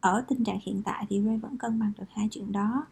ở 0.00 0.24
tình 0.28 0.44
trạng 0.44 0.58
hiện 0.62 0.82
tại 0.84 1.06
thì 1.08 1.22
Ray 1.22 1.38
vẫn 1.38 1.58
cân 1.58 1.78
bằng 1.78 1.92
được 1.98 2.06
hai 2.10 2.28
chuyện 2.30 2.52
đó. 2.52 2.86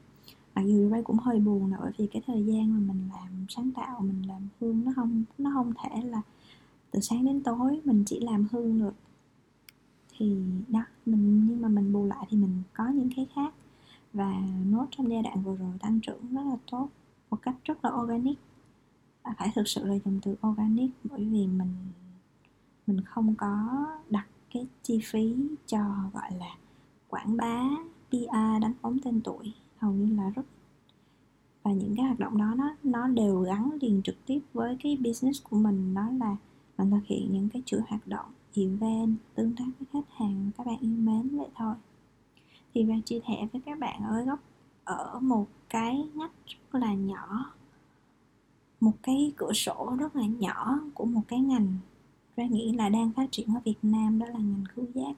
Mặc 0.54 0.62
dù 0.62 0.90
Ray 0.90 1.02
cũng 1.02 1.18
hơi 1.18 1.40
buồn 1.40 1.70
là 1.72 1.78
bởi 1.80 1.92
vì 1.98 2.06
cái 2.06 2.22
thời 2.26 2.46
gian 2.46 2.72
mà 2.74 2.92
mình 2.92 3.08
làm 3.12 3.46
sáng 3.48 3.70
tạo 3.70 4.00
mình 4.00 4.28
làm 4.28 4.48
hương 4.60 4.84
nó 4.84 4.92
không 4.96 5.24
nó 5.38 5.50
không 5.54 5.72
thể 5.82 6.02
là 6.02 6.22
từ 6.90 7.00
sáng 7.00 7.24
đến 7.24 7.42
tối 7.42 7.80
mình 7.84 8.04
chỉ 8.06 8.20
làm 8.20 8.46
hương 8.50 8.78
được. 8.78 8.94
Thì 10.18 10.36
đó 10.68 10.80
mình 11.06 11.46
nhưng 11.46 11.62
mà 11.62 11.68
mình 11.68 11.92
bù 11.92 12.06
lại 12.06 12.26
thì 12.30 12.36
mình 12.36 12.62
có 12.72 12.88
những 12.88 13.10
cái 13.16 13.26
khác. 13.34 13.54
Và 14.12 14.42
nốt 14.70 14.86
trong 14.90 15.10
giai 15.10 15.22
đoạn 15.22 15.42
vừa 15.42 15.56
rồi 15.56 15.72
tăng 15.80 16.00
trưởng 16.00 16.34
rất 16.34 16.42
là 16.42 16.56
tốt 16.70 16.88
một 17.30 17.42
cách 17.42 17.54
rất 17.64 17.84
là 17.84 17.90
organic. 17.90 18.38
À, 19.22 19.34
phải 19.38 19.52
thực 19.54 19.68
sự 19.68 19.84
là 19.84 19.94
dùng 20.04 20.20
từ 20.22 20.36
organic 20.48 20.90
bởi 21.04 21.24
vì 21.24 21.46
mình 21.46 21.74
mình 22.86 23.00
không 23.00 23.34
có 23.34 23.86
đặt 24.10 24.26
cái 24.54 24.66
chi 24.82 25.00
phí 25.04 25.34
cho, 25.66 25.78
gọi 26.12 26.30
là, 26.38 26.56
quảng 27.08 27.36
bá 27.36 27.64
PR 28.10 28.62
đánh 28.62 28.74
bóng 28.82 28.98
tên 29.04 29.20
tuổi 29.20 29.54
hầu 29.78 29.92
như 29.92 30.16
là 30.16 30.30
rất 30.30 30.42
và 31.62 31.72
những 31.72 31.96
cái 31.96 32.06
hoạt 32.06 32.18
động 32.18 32.38
đó 32.38 32.54
nó 32.56 32.74
nó 32.82 33.08
đều 33.08 33.40
gắn 33.40 33.70
liền 33.80 34.02
trực 34.02 34.26
tiếp 34.26 34.40
với 34.52 34.76
cái 34.82 34.96
business 34.96 35.42
của 35.50 35.56
mình, 35.56 35.94
đó 35.94 36.08
là 36.20 36.36
mình 36.78 36.90
thực 36.90 37.06
hiện 37.06 37.32
những 37.32 37.48
cái 37.48 37.62
chuỗi 37.66 37.80
hoạt 37.88 38.06
động, 38.06 38.26
event, 38.54 39.16
tương 39.34 39.56
tác 39.56 39.64
với 39.78 39.86
khách 39.92 40.14
hàng, 40.16 40.50
các 40.58 40.66
bạn 40.66 40.78
yêu 40.80 40.96
mến 40.98 41.36
vậy 41.36 41.48
thôi. 41.54 41.74
Thì 42.74 42.84
và 42.84 42.94
chia 43.04 43.20
sẻ 43.28 43.48
với 43.52 43.62
các 43.66 43.78
bạn 43.78 44.02
ở 44.02 44.24
góc, 44.24 44.40
ở 44.84 45.20
một 45.20 45.46
cái 45.68 46.08
ngách 46.14 46.32
rất 46.46 46.78
là 46.80 46.94
nhỏ, 46.94 47.52
một 48.80 48.94
cái 49.02 49.32
cửa 49.36 49.52
sổ 49.52 49.96
rất 49.98 50.16
là 50.16 50.26
nhỏ 50.26 50.80
của 50.94 51.04
một 51.04 51.22
cái 51.28 51.40
ngành 51.40 51.76
ra 52.38 52.46
nghĩ 52.46 52.72
là 52.72 52.88
đang 52.88 53.10
phát 53.10 53.32
triển 53.32 53.54
ở 53.54 53.60
Việt 53.64 53.78
Nam 53.82 54.18
đó 54.18 54.26
là 54.26 54.38
ngành 54.38 54.64
khứu 54.74 54.86
giác. 54.94 55.12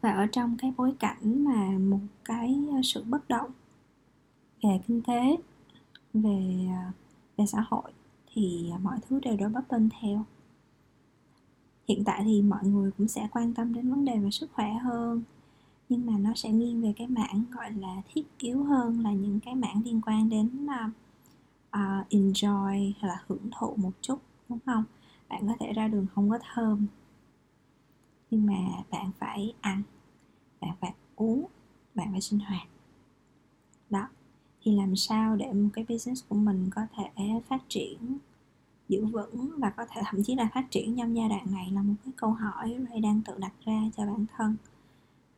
Và 0.00 0.10
ở 0.12 0.26
trong 0.26 0.56
cái 0.58 0.72
bối 0.76 0.94
cảnh 0.98 1.44
mà 1.44 1.78
một 1.78 2.00
cái 2.24 2.58
ờ, 2.70 2.80
sự 2.84 3.04
bất 3.04 3.28
động 3.28 3.50
về 4.62 4.80
kinh 4.86 5.02
tế 5.02 5.36
về 6.14 6.68
ờ, 6.68 6.92
về 7.36 7.46
xã 7.46 7.64
hội 7.68 7.92
thì 8.32 8.70
ờ, 8.72 8.78
mọi 8.78 8.98
thứ 9.08 9.20
đều 9.20 9.36
đã 9.36 9.48
bấp 9.48 9.64
bênh 9.70 9.88
theo. 10.00 10.24
Hiện 11.88 12.04
tại 12.04 12.22
thì 12.24 12.42
mọi 12.42 12.64
người 12.64 12.90
cũng 12.98 13.08
sẽ 13.08 13.28
quan 13.32 13.54
tâm 13.54 13.74
đến 13.74 13.90
vấn 13.90 14.04
đề 14.04 14.18
về 14.18 14.30
sức 14.30 14.50
khỏe 14.52 14.72
hơn 14.72 15.22
nhưng 15.88 16.06
mà 16.06 16.18
nó 16.18 16.34
sẽ 16.34 16.50
nghiêng 16.50 16.82
về 16.82 16.92
cái 16.96 17.06
mảng 17.06 17.44
gọi 17.50 17.72
là 17.72 18.02
thiết 18.14 18.22
yếu 18.38 18.64
hơn 18.64 19.00
là 19.00 19.12
những 19.12 19.40
cái 19.40 19.54
mảng 19.54 19.82
liên 19.84 20.00
quan 20.06 20.28
đến 20.28 20.66
uh, 20.66 20.90
uh, 21.68 22.08
enjoy 22.10 22.92
hay 23.00 23.08
là 23.08 23.22
hưởng 23.26 23.50
thụ 23.58 23.74
một 23.76 23.92
chút 24.00 24.18
đúng 24.48 24.58
không? 24.66 24.84
Bạn 25.28 25.46
có 25.48 25.54
thể 25.60 25.72
ra 25.72 25.88
đường 25.88 26.06
không 26.14 26.30
có 26.30 26.38
thơm. 26.54 26.86
Nhưng 28.30 28.46
mà 28.46 28.82
bạn 28.90 29.10
phải 29.18 29.54
ăn 29.60 29.82
bạn 30.60 30.70
phải 30.80 30.94
uống 31.16 31.46
bạn 31.94 32.08
phải 32.12 32.20
sinh 32.20 32.38
hoạt. 32.38 32.68
Đó 33.90 34.08
thì 34.62 34.76
làm 34.76 34.96
sao 34.96 35.36
để 35.36 35.52
một 35.52 35.68
cái 35.72 35.84
business 35.88 36.28
của 36.28 36.36
mình 36.36 36.70
có 36.74 36.82
thể 36.96 37.40
phát 37.48 37.62
triển 37.68 38.18
giữ 38.88 39.06
vững 39.06 39.50
và 39.58 39.70
có 39.70 39.86
thể 39.90 40.02
thậm 40.04 40.22
chí 40.22 40.34
là 40.34 40.48
phát 40.54 40.70
triển 40.70 40.96
trong 40.96 41.16
giai 41.16 41.28
đoạn 41.28 41.46
này 41.50 41.70
là 41.70 41.82
một 41.82 41.94
cái 42.04 42.12
câu 42.16 42.30
hỏi 42.30 42.76
Ray 42.88 43.00
đang 43.00 43.22
tự 43.22 43.34
đặt 43.38 43.52
ra 43.64 43.82
cho 43.96 44.06
bản 44.06 44.26
thân 44.36 44.56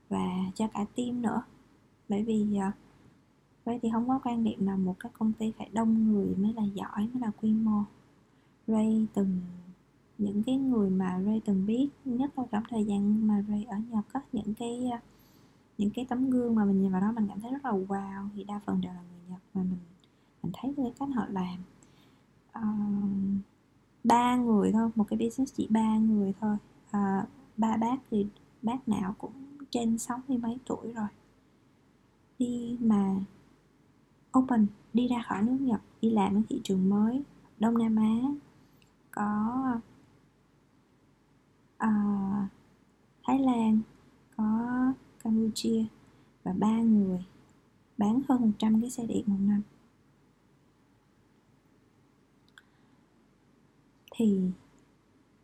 và 0.08 0.26
cho 0.54 0.68
cả 0.68 0.84
team 0.96 1.22
nữa. 1.22 1.42
Bởi 2.08 2.22
vì 2.22 2.46
uh, 2.68 2.74
Ray 3.66 3.78
thì 3.82 3.90
không 3.92 4.08
có 4.08 4.20
quan 4.24 4.44
niệm 4.44 4.66
là 4.66 4.76
một 4.76 4.96
cái 5.00 5.12
công 5.18 5.32
ty 5.32 5.52
phải 5.58 5.70
đông 5.72 6.12
người 6.12 6.34
mới 6.36 6.52
là 6.52 6.62
giỏi 6.62 7.08
mới 7.12 7.20
là 7.20 7.30
quy 7.40 7.52
mô. 7.52 7.82
Ray 8.66 9.06
từng 9.14 9.40
những 10.20 10.42
cái 10.42 10.56
người 10.56 10.90
mà 10.90 11.20
Ray 11.26 11.40
từng 11.44 11.66
biết 11.66 11.88
nhất 12.04 12.38
là 12.38 12.44
trong 12.50 12.62
thời 12.70 12.84
gian 12.84 13.26
mà 13.26 13.44
Ray 13.48 13.64
ở 13.64 13.76
Nhật 13.90 14.04
có 14.12 14.20
những 14.32 14.54
cái 14.54 14.90
à, 14.92 15.00
những 15.78 15.90
cái 15.90 16.06
tấm 16.08 16.30
gương 16.30 16.54
mà 16.54 16.64
mình 16.64 16.82
nhìn 16.82 16.92
vào 16.92 17.00
đó 17.00 17.12
mình 17.12 17.28
cảm 17.28 17.40
thấy 17.40 17.50
rất 17.52 17.64
là 17.64 17.70
wow 17.70 18.28
thì 18.34 18.44
đa 18.44 18.60
phần 18.66 18.80
đều 18.80 18.92
là 18.92 19.00
người 19.00 19.20
Nhật 19.28 19.40
mà 19.54 19.62
mình 19.62 19.78
mình 20.42 20.52
thấy 20.54 20.74
cái 20.76 20.92
cách 20.98 21.08
họ 21.14 21.26
làm. 21.28 21.58
Uh, 22.58 23.44
ba 24.04 24.36
người 24.36 24.72
thôi 24.72 24.90
một 24.94 25.04
cái 25.08 25.18
business 25.18 25.54
chỉ 25.56 25.66
ba 25.70 25.96
người 25.96 26.34
thôi. 26.40 26.56
Uh, 26.88 27.28
ba 27.56 27.76
bác 27.76 27.96
thì 28.10 28.26
bác 28.62 28.88
nào 28.88 29.14
cũng 29.18 29.32
trên 29.70 29.98
sáu 29.98 30.20
mươi 30.28 30.38
mấy 30.38 30.58
tuổi 30.66 30.92
rồi. 30.92 31.08
Đi 32.38 32.76
mà 32.80 33.16
open 34.38 34.66
đi 34.94 35.08
ra 35.08 35.22
khỏi 35.28 35.42
nước 35.42 35.56
Nhật 35.60 35.80
đi 36.00 36.10
làm 36.10 36.34
ở 36.34 36.40
thị 36.48 36.60
trường 36.64 36.90
mới 36.90 37.22
Đông 37.58 37.78
Nam 37.78 37.96
Á 37.96 38.32
có 39.10 39.80
uh, 41.84 42.48
Thái 43.24 43.38
Lan 43.38 43.80
có 44.36 44.68
Campuchia 45.24 45.84
và 46.42 46.52
ba 46.52 46.78
người 46.78 47.24
bán 47.98 48.20
hơn 48.28 48.40
100 48.40 48.80
cái 48.80 48.90
xe 48.90 49.06
điện 49.06 49.24
một 49.26 49.36
năm. 49.40 49.62
Thì 54.16 54.50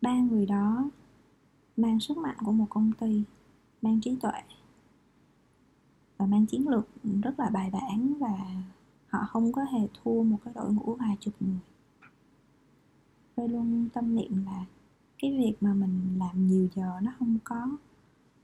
ba 0.00 0.14
người 0.14 0.46
đó 0.46 0.90
mang 1.76 2.00
sức 2.00 2.16
mạnh 2.16 2.36
của 2.44 2.52
một 2.52 2.66
công 2.70 2.92
ty 3.00 3.22
mang 3.82 4.00
trí 4.00 4.16
tuệ 4.16 4.42
và 6.16 6.26
mang 6.26 6.46
chiến 6.46 6.68
lược 6.68 6.88
rất 7.22 7.40
là 7.40 7.50
bài 7.50 7.70
bản 7.70 8.14
và 8.18 8.62
họ 9.08 9.26
không 9.28 9.52
có 9.52 9.64
hề 9.64 9.88
thua 9.94 10.22
một 10.22 10.38
cái 10.44 10.54
đội 10.54 10.72
ngũ 10.72 10.94
vài 10.94 11.16
chục 11.20 11.34
người. 11.40 11.58
Tôi 13.34 13.48
luôn 13.48 13.88
tâm 13.94 14.16
niệm 14.16 14.44
là 14.46 14.64
cái 15.18 15.38
việc 15.38 15.54
mà 15.60 15.74
mình 15.74 16.18
làm 16.18 16.46
nhiều 16.46 16.68
giờ 16.74 16.92
nó 17.02 17.12
không 17.18 17.38
có 17.44 17.68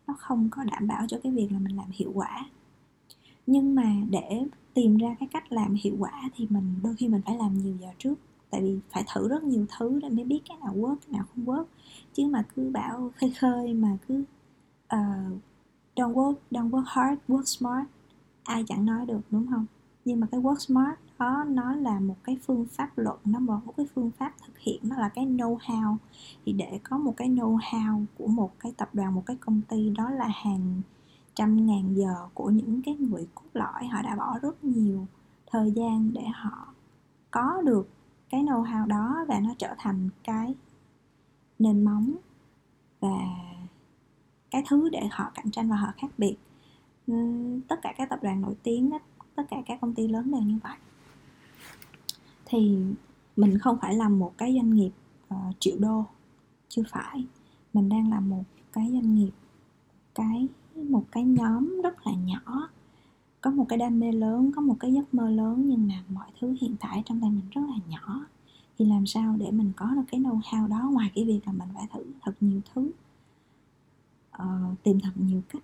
nó 0.07 0.15
không 0.19 0.49
có 0.51 0.65
đảm 0.65 0.87
bảo 0.87 1.07
cho 1.09 1.19
cái 1.23 1.33
việc 1.33 1.53
là 1.53 1.59
mình 1.59 1.77
làm 1.77 1.91
hiệu 1.93 2.13
quả. 2.15 2.47
Nhưng 3.47 3.75
mà 3.75 3.95
để 4.11 4.45
tìm 4.75 4.97
ra 4.97 5.17
cái 5.21 5.29
cách 5.33 5.53
làm 5.53 5.75
hiệu 5.75 5.97
quả 5.99 6.31
thì 6.37 6.47
mình 6.51 6.75
đôi 6.83 6.97
khi 6.97 7.09
mình 7.09 7.21
phải 7.27 7.37
làm 7.37 7.59
nhiều 7.59 7.77
giờ 7.81 7.89
trước. 7.99 8.15
Tại 8.51 8.63
vì 8.63 8.79
phải 8.91 9.05
thử 9.15 9.29
rất 9.29 9.43
nhiều 9.43 9.67
thứ 9.79 10.01
để 10.03 10.09
mới 10.09 10.25
biết 10.25 10.41
cái 10.49 10.57
nào 10.57 10.75
work 10.75 10.97
cái 10.97 11.13
nào 11.13 11.25
không 11.35 11.45
work. 11.45 11.65
Chứ 12.15 12.27
mà 12.27 12.45
cứ 12.55 12.71
bảo 12.71 13.11
khơi 13.17 13.31
khơi 13.31 13.75
mà 13.75 13.97
cứ 14.09 14.25
uh, 14.95 15.41
don't 15.97 16.13
work 16.15 16.35
don't 16.51 16.71
work 16.71 16.85
hard 16.87 17.21
work 17.29 17.45
smart 17.45 17.87
ai 18.45 18.65
chẳng 18.69 18.87
nói 18.87 19.07
được 19.07 19.21
đúng 19.31 19.47
không? 19.51 19.67
Nhưng 20.05 20.21
mà 20.21 20.27
cái 20.31 20.41
work 20.41 20.59
smart 20.59 20.99
đó, 21.19 21.45
nó 21.49 21.75
là 21.75 22.01
một 22.01 22.17
cái 22.25 22.39
phương 22.47 22.67
pháp 22.67 22.99
luận, 22.99 23.19
nó 23.25 23.39
một 23.39 23.75
cái 23.77 23.87
phương 23.95 24.11
pháp 24.11 24.33
thực 24.47 24.59
hiện, 24.59 24.81
nó 24.83 24.97
là 24.97 25.09
cái 25.09 25.27
know 25.27 25.57
how 25.57 25.97
thì 26.45 26.53
để 26.53 26.81
có 26.83 26.99
một 26.99 27.15
cái 27.17 27.29
know 27.29 27.57
how 27.57 28.05
của 28.19 28.27
một 28.27 28.53
cái 28.59 28.73
tập 28.77 28.89
đoàn, 28.93 29.15
một 29.15 29.23
cái 29.27 29.37
công 29.37 29.61
ty, 29.69 29.91
đó 29.91 30.11
là 30.11 30.29
hàng 30.29 30.81
trăm 31.35 31.67
ngàn 31.67 31.95
giờ 31.95 32.29
của 32.35 32.51
những 32.51 32.83
cái 32.83 32.95
người 32.95 33.29
cốt 33.35 33.47
lõi, 33.53 33.87
họ 33.87 34.03
đã 34.03 34.17
bỏ 34.17 34.39
rất 34.43 34.65
nhiều 34.65 35.07
thời 35.47 35.71
gian 35.71 36.13
để 36.13 36.25
họ 36.35 36.75
có 37.31 37.63
được 37.63 37.89
cái 38.31 38.43
know 38.43 38.65
how 38.65 38.87
đó 38.87 39.25
và 39.29 39.41
nó 39.41 39.55
trở 39.59 39.75
thành 39.79 40.09
cái 40.25 40.55
nền 41.59 41.85
móng 41.85 42.13
và 43.01 43.19
cái 44.51 44.63
thứ 44.69 44.89
để 44.89 45.09
họ 45.11 45.31
cạnh 45.35 45.51
tranh 45.51 45.71
và 45.71 45.77
họ 45.77 45.93
khác 45.97 46.11
biệt. 46.19 46.37
Tất 47.69 47.77
cả 47.83 47.95
các 47.97 48.09
tập 48.09 48.19
đoàn 48.23 48.41
nổi 48.41 48.55
tiếng 48.63 48.91
tất 49.35 49.43
cả 49.51 49.57
các 49.67 49.81
công 49.81 49.95
ty 49.95 50.09
lớn 50.09 50.31
đều 50.31 50.43
như 50.43 50.59
vậy. 50.63 50.77
Thì 52.45 52.79
mình 53.37 53.59
không 53.59 53.79
phải 53.81 53.95
làm 53.95 54.19
một 54.19 54.33
cái 54.39 54.55
doanh 54.55 54.75
nghiệp 54.75 54.91
uh, 55.35 55.57
triệu 55.59 55.77
đô 55.79 56.05
chưa 56.69 56.83
phải. 56.91 57.27
Mình 57.73 57.89
đang 57.89 58.11
làm 58.11 58.31
một 58.31 58.45
cái 58.73 58.89
doanh 58.93 59.15
nghiệp 59.15 59.31
cái 60.15 60.49
một 60.75 61.05
cái 61.13 61.25
nhóm 61.25 61.81
rất 61.83 62.07
là 62.07 62.13
nhỏ. 62.13 62.69
Có 63.41 63.51
một 63.51 63.67
cái 63.69 63.79
đam 63.79 64.01
mê 64.01 64.13
lớn 64.13 64.53
có 64.57 64.63
một 64.63 64.77
cái 64.81 64.93
giấc 64.93 65.15
mơ 65.15 65.31
lớn 65.31 65.69
nhưng 65.69 65.89
mà 65.89 66.05
mọi 66.09 66.31
thứ 66.41 66.57
hiện 66.61 66.77
tại 66.81 67.03
trong 67.07 67.21
tay 67.21 67.31
mình 67.31 67.51
rất 67.51 67.63
là 67.69 67.77
nhỏ. 67.89 68.27
Thì 68.79 68.85
làm 68.85 69.07
sao 69.07 69.37
để 69.39 69.51
mình 69.51 69.73
có 69.77 69.87
được 69.87 70.03
cái 70.11 70.21
know 70.21 70.41
how 70.41 70.69
đó? 70.69 70.91
Ngoài 70.93 71.11
cái 71.15 71.25
việc 71.25 71.41
là 71.47 71.53
mình 71.53 71.69
phải 71.75 71.87
thử 71.93 72.05
thật 72.23 72.33
nhiều 72.41 72.61
thứ 72.75 72.91
uh, 74.43 74.83
tìm 74.83 75.01
thật 75.01 75.13
nhiều 75.17 75.41
cách 75.49 75.63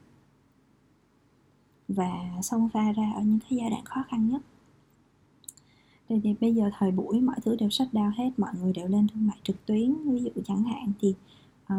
và 1.89 2.13
xông 2.43 2.69
pha 2.69 2.93
ra 2.93 3.13
ở 3.15 3.23
những 3.23 3.39
cái 3.51 3.59
giai 3.59 3.71
đoạn 3.71 3.85
khó 3.85 4.05
khăn 4.09 4.29
nhất. 4.29 4.43
Thì, 6.09 6.21
thì 6.23 6.35
bây 6.41 6.55
giờ 6.55 6.71
thời 6.79 6.91
buổi 6.91 7.21
mọi 7.21 7.37
thứ 7.45 7.57
đều 7.57 7.71
sách 7.71 7.89
down 7.93 8.11
hết 8.17 8.31
mọi 8.37 8.51
người 8.61 8.73
đều 8.73 8.89
lên 8.89 9.07
thương 9.09 9.27
mại 9.27 9.37
trực 9.43 9.67
tuyến. 9.67 9.95
Ví 10.05 10.21
dụ 10.23 10.31
chẳng 10.47 10.65
hạn 10.65 10.93
thì 11.01 11.15
uh, 11.73 11.79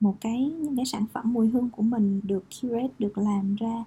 một 0.00 0.16
cái 0.20 0.40
những 0.40 0.76
cái 0.76 0.86
sản 0.86 1.06
phẩm 1.12 1.32
mùi 1.32 1.48
hương 1.48 1.70
của 1.70 1.82
mình 1.82 2.20
được 2.24 2.44
curate 2.60 2.92
được 2.98 3.18
làm 3.18 3.54
ra 3.54 3.84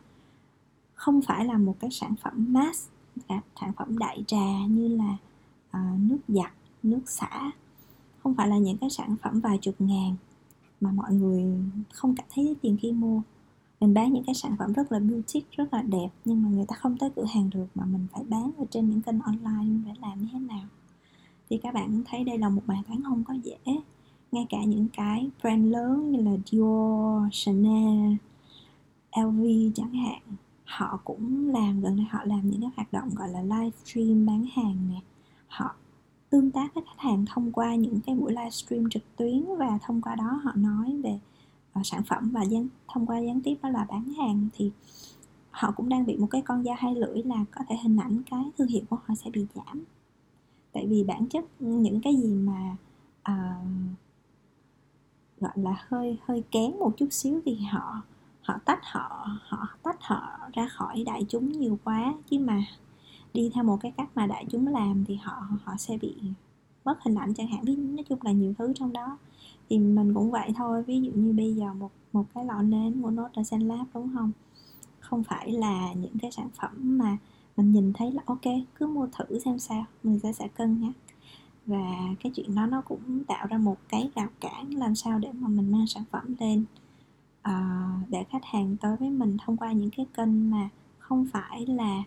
không 0.94 1.22
phải 1.22 1.46
là 1.46 1.58
một 1.58 1.76
cái 1.80 1.92
sản 1.92 2.16
phẩm 2.24 2.54
mass 2.54 2.88
à, 3.28 3.42
sản 3.62 3.72
phẩm 3.78 3.98
đại 3.98 4.24
trà 4.28 4.66
như 4.70 4.88
là 4.88 5.18
uh, 5.70 6.00
nước 6.00 6.18
giặt 6.28 6.52
nước 6.84 7.02
xả. 7.06 7.52
Không 8.24 8.36
phải 8.36 8.48
là 8.48 8.58
những 8.58 8.78
cái 8.78 8.90
sản 8.90 9.16
phẩm 9.24 9.40
vài 9.40 9.58
chục 9.62 9.76
ngàn 9.80 10.16
mà 10.82 10.92
mọi 10.92 11.14
người 11.14 11.44
không 11.94 12.16
cảm 12.16 12.26
thấy 12.34 12.56
tiền 12.62 12.78
khi 12.82 12.92
mua 12.92 13.22
mình 13.80 13.94
bán 13.94 14.14
những 14.14 14.24
cái 14.24 14.36
sản 14.36 14.56
phẩm 14.60 14.74
rất 14.74 14.92
là 14.92 15.00
boutique 15.00 15.48
rất 15.52 15.74
là 15.74 15.82
đẹp 15.82 16.10
nhưng 16.26 16.44
mà 16.44 16.50
người 16.50 16.66
ta 16.68 16.76
không 16.76 16.98
tới 16.98 17.10
cửa 17.16 17.26
hàng 17.34 17.50
được 17.50 17.68
mà 17.76 17.86
mình 17.86 18.08
phải 18.14 18.24
bán 18.24 18.52
ở 18.58 18.66
trên 18.72 18.90
những 18.90 19.02
kênh 19.02 19.20
online 19.20 19.64
mình 19.64 19.82
phải 19.86 19.96
làm 20.02 20.22
như 20.22 20.28
thế 20.34 20.40
nào. 20.40 20.66
Thì 21.50 21.58
các 21.58 21.74
bạn 21.74 22.04
thấy 22.06 22.24
đây 22.24 22.38
là 22.38 22.50
một 22.50 22.62
bài 22.66 22.82
toán 22.88 23.04
không 23.04 23.24
có 23.24 23.34
dễ. 23.44 23.58
Ngay 24.32 24.46
cả 24.50 24.64
những 24.64 24.88
cái 24.94 25.30
brand 25.42 25.72
lớn 25.72 26.12
như 26.12 26.22
là 26.22 26.32
Dior, 26.46 27.24
Chanel, 27.32 28.16
LV 29.18 29.46
chẳng 29.76 29.94
hạn 29.94 30.22
họ 30.66 31.00
cũng 31.04 31.50
làm 31.50 31.82
gần 31.82 31.96
đây 31.96 32.06
họ 32.10 32.20
làm 32.24 32.50
những 32.50 32.62
cái 32.62 32.70
hoạt 32.76 32.94
động 32.94 33.10
gọi 33.16 33.30
là 33.30 33.42
livestream 33.42 34.26
bán 34.26 34.46
hàng 34.56 34.76
nè. 34.90 35.00
Họ 35.48 35.76
tương 36.30 36.52
tác 36.52 36.74
với 36.74 36.84
khách 36.88 37.00
hàng 37.00 37.26
thông 37.26 37.52
qua 37.52 37.76
những 37.76 38.00
cái 38.06 38.16
buổi 38.16 38.32
livestream 38.32 38.90
trực 38.90 39.04
tuyến 39.16 39.46
và 39.58 39.80
thông 39.82 40.02
qua 40.02 40.16
đó 40.16 40.42
họ 40.44 40.52
nói 40.56 41.00
về 41.04 41.20
Ờ, 41.78 41.84
sản 41.84 42.04
phẩm 42.04 42.30
và 42.34 42.42
gián 42.42 42.68
thông 42.88 43.06
qua 43.06 43.20
gián 43.20 43.42
tiếp 43.42 43.56
đó 43.64 43.70
là 43.70 43.86
bán 43.90 44.14
hàng 44.14 44.48
thì 44.54 44.72
họ 45.52 45.72
cũng 45.72 45.90
đang 45.90 46.06
bị 46.06 46.18
một 46.18 46.28
cái 46.32 46.42
con 46.42 46.64
dao 46.64 46.76
hai 46.78 46.96
lưỡi 46.96 47.24
là 47.24 47.46
có 47.52 47.66
thể 47.70 47.76
hình 47.84 47.98
ảnh 47.98 48.22
cái 48.32 48.44
thương 48.58 48.68
hiệu 48.68 48.82
của 48.90 48.98
họ 49.06 49.16
sẽ 49.16 49.30
bị 49.30 49.46
giảm. 49.56 49.84
Tại 50.74 50.88
vì 50.88 51.04
bản 51.04 51.28
chất 51.28 51.46
những 51.60 52.02
cái 52.02 52.16
gì 52.16 52.34
mà 52.34 52.76
uh, 53.32 53.68
gọi 55.40 55.52
là 55.56 55.86
hơi 55.88 56.18
hơi 56.26 56.44
kén 56.52 56.80
một 56.80 56.94
chút 56.98 57.08
xíu 57.12 57.42
thì 57.46 57.56
họ 57.56 58.02
họ 58.42 58.60
tách 58.66 58.80
họ 58.84 59.28
họ 59.42 59.68
tách 59.84 59.98
họ 60.02 60.40
ra 60.54 60.68
khỏi 60.68 61.04
đại 61.06 61.26
chúng 61.30 61.52
nhiều 61.52 61.80
quá. 61.84 62.14
Chứ 62.30 62.40
mà 62.40 62.64
đi 63.34 63.52
theo 63.54 63.64
một 63.64 63.78
cái 63.82 63.92
cách 63.98 64.10
mà 64.16 64.28
đại 64.28 64.46
chúng 64.50 64.68
làm 64.68 65.06
thì 65.08 65.16
họ 65.16 65.48
họ 65.64 65.74
sẽ 65.78 65.98
bị 65.98 66.16
mất 66.86 67.04
hình 67.04 67.16
ảnh 67.16 67.34
chẳng 67.34 67.48
hạn. 67.48 67.66
Biết 67.66 67.76
nói 67.76 68.04
chung 68.10 68.20
là 68.22 68.32
nhiều 68.32 68.54
thứ 68.58 68.74
trong 68.76 68.94
đó 68.94 69.18
thì 69.70 69.80
mình 69.80 70.14
cũng 70.14 70.32
vậy 70.32 70.52
thôi 70.56 70.84
ví 70.84 71.02
dụ 71.02 71.12
như 71.16 71.34
bây 71.34 71.54
giờ 71.54 71.74
một 71.74 71.92
một 72.14 72.26
cái 72.34 72.46
lọ 72.46 72.62
nến 72.62 73.02
của 73.02 73.10
nốt 73.10 73.28
là 73.36 73.44
lab 73.60 73.88
đúng 73.94 74.10
không? 74.14 74.32
Không 75.00 75.24
phải 75.24 75.52
là 75.52 75.94
những 75.94 76.18
cái 76.22 76.32
sản 76.32 76.50
phẩm 76.54 76.72
mà 76.98 77.18
mình 77.58 77.72
nhìn 77.72 77.94
thấy 77.94 78.12
là 78.12 78.22
ok 78.26 78.42
cứ 78.76 78.88
mua 78.88 79.08
thử 79.08 79.40
xem 79.40 79.60
sao 79.60 79.86
mình 80.04 80.20
sẽ 80.20 80.34
sẽ 80.34 80.48
cân 80.48 80.82
nhắc. 80.82 80.92
Và 81.66 82.16
cái 82.24 82.32
chuyện 82.36 82.56
đó 82.56 82.66
nó 82.66 82.82
cũng 82.82 83.24
tạo 83.24 83.48
ra 83.50 83.58
một 83.58 83.78
cái 83.90 84.10
rào 84.16 84.28
cản 84.40 84.74
làm 84.74 84.96
sao 84.96 85.20
để 85.20 85.32
mà 85.32 85.48
mình 85.48 85.72
mang 85.72 85.88
sản 85.88 86.04
phẩm 86.12 86.36
lên 86.40 86.64
uh, 87.48 88.10
để 88.10 88.24
khách 88.30 88.46
hàng 88.46 88.78
tới 88.82 88.98
với 88.98 89.10
mình 89.10 89.38
thông 89.46 89.58
qua 89.58 89.72
những 89.72 89.90
cái 89.98 90.06
kênh 90.18 90.52
mà 90.52 90.70
không 90.98 91.26
phải 91.32 91.66
là 91.66 92.04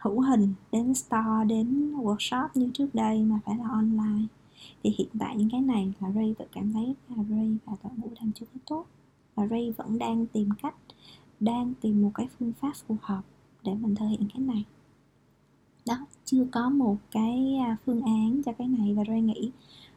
hữu 0.00 0.20
hình 0.20 0.54
đến 0.72 0.94
store 0.94 1.44
đến 1.46 1.94
workshop 1.96 2.48
như 2.54 2.70
trước 2.74 2.94
đây 2.94 3.22
mà 3.22 3.38
phải 3.44 3.56
là 3.56 3.68
online 3.68 4.26
thì 4.82 4.94
hiện 4.98 5.08
tại 5.18 5.36
những 5.36 5.50
cái 5.50 5.60
này 5.60 5.92
là 6.00 6.12
Ray 6.12 6.34
tự 6.38 6.44
cảm 6.52 6.72
thấy 6.72 6.94
là 7.08 7.24
Ray 7.30 7.56
và 7.64 7.72
đội 7.82 7.92
ngũ 7.96 8.08
làm 8.20 8.32
chưa 8.32 8.46
có 8.54 8.60
tốt. 8.66 8.86
Và 9.34 9.46
Ray 9.46 9.70
vẫn 9.76 9.98
đang 9.98 10.26
tìm 10.26 10.48
cách 10.62 10.74
đang 11.40 11.74
tìm 11.80 12.02
một 12.02 12.10
cái 12.14 12.28
phương 12.38 12.52
pháp 12.52 12.72
phù 12.86 12.96
hợp 13.00 13.22
để 13.64 13.74
mình 13.74 13.94
thực 13.94 14.06
hiện 14.06 14.28
cái 14.34 14.42
này. 14.42 14.64
Đó 15.86 16.06
chưa 16.24 16.46
có 16.52 16.70
một 16.70 16.96
cái 17.10 17.56
à, 17.56 17.76
phương 17.86 18.02
án 18.02 18.42
cho 18.42 18.52
cái 18.52 18.68
này 18.68 18.94
và 18.94 19.02
Ray 19.08 19.22
nghĩ 19.22 19.50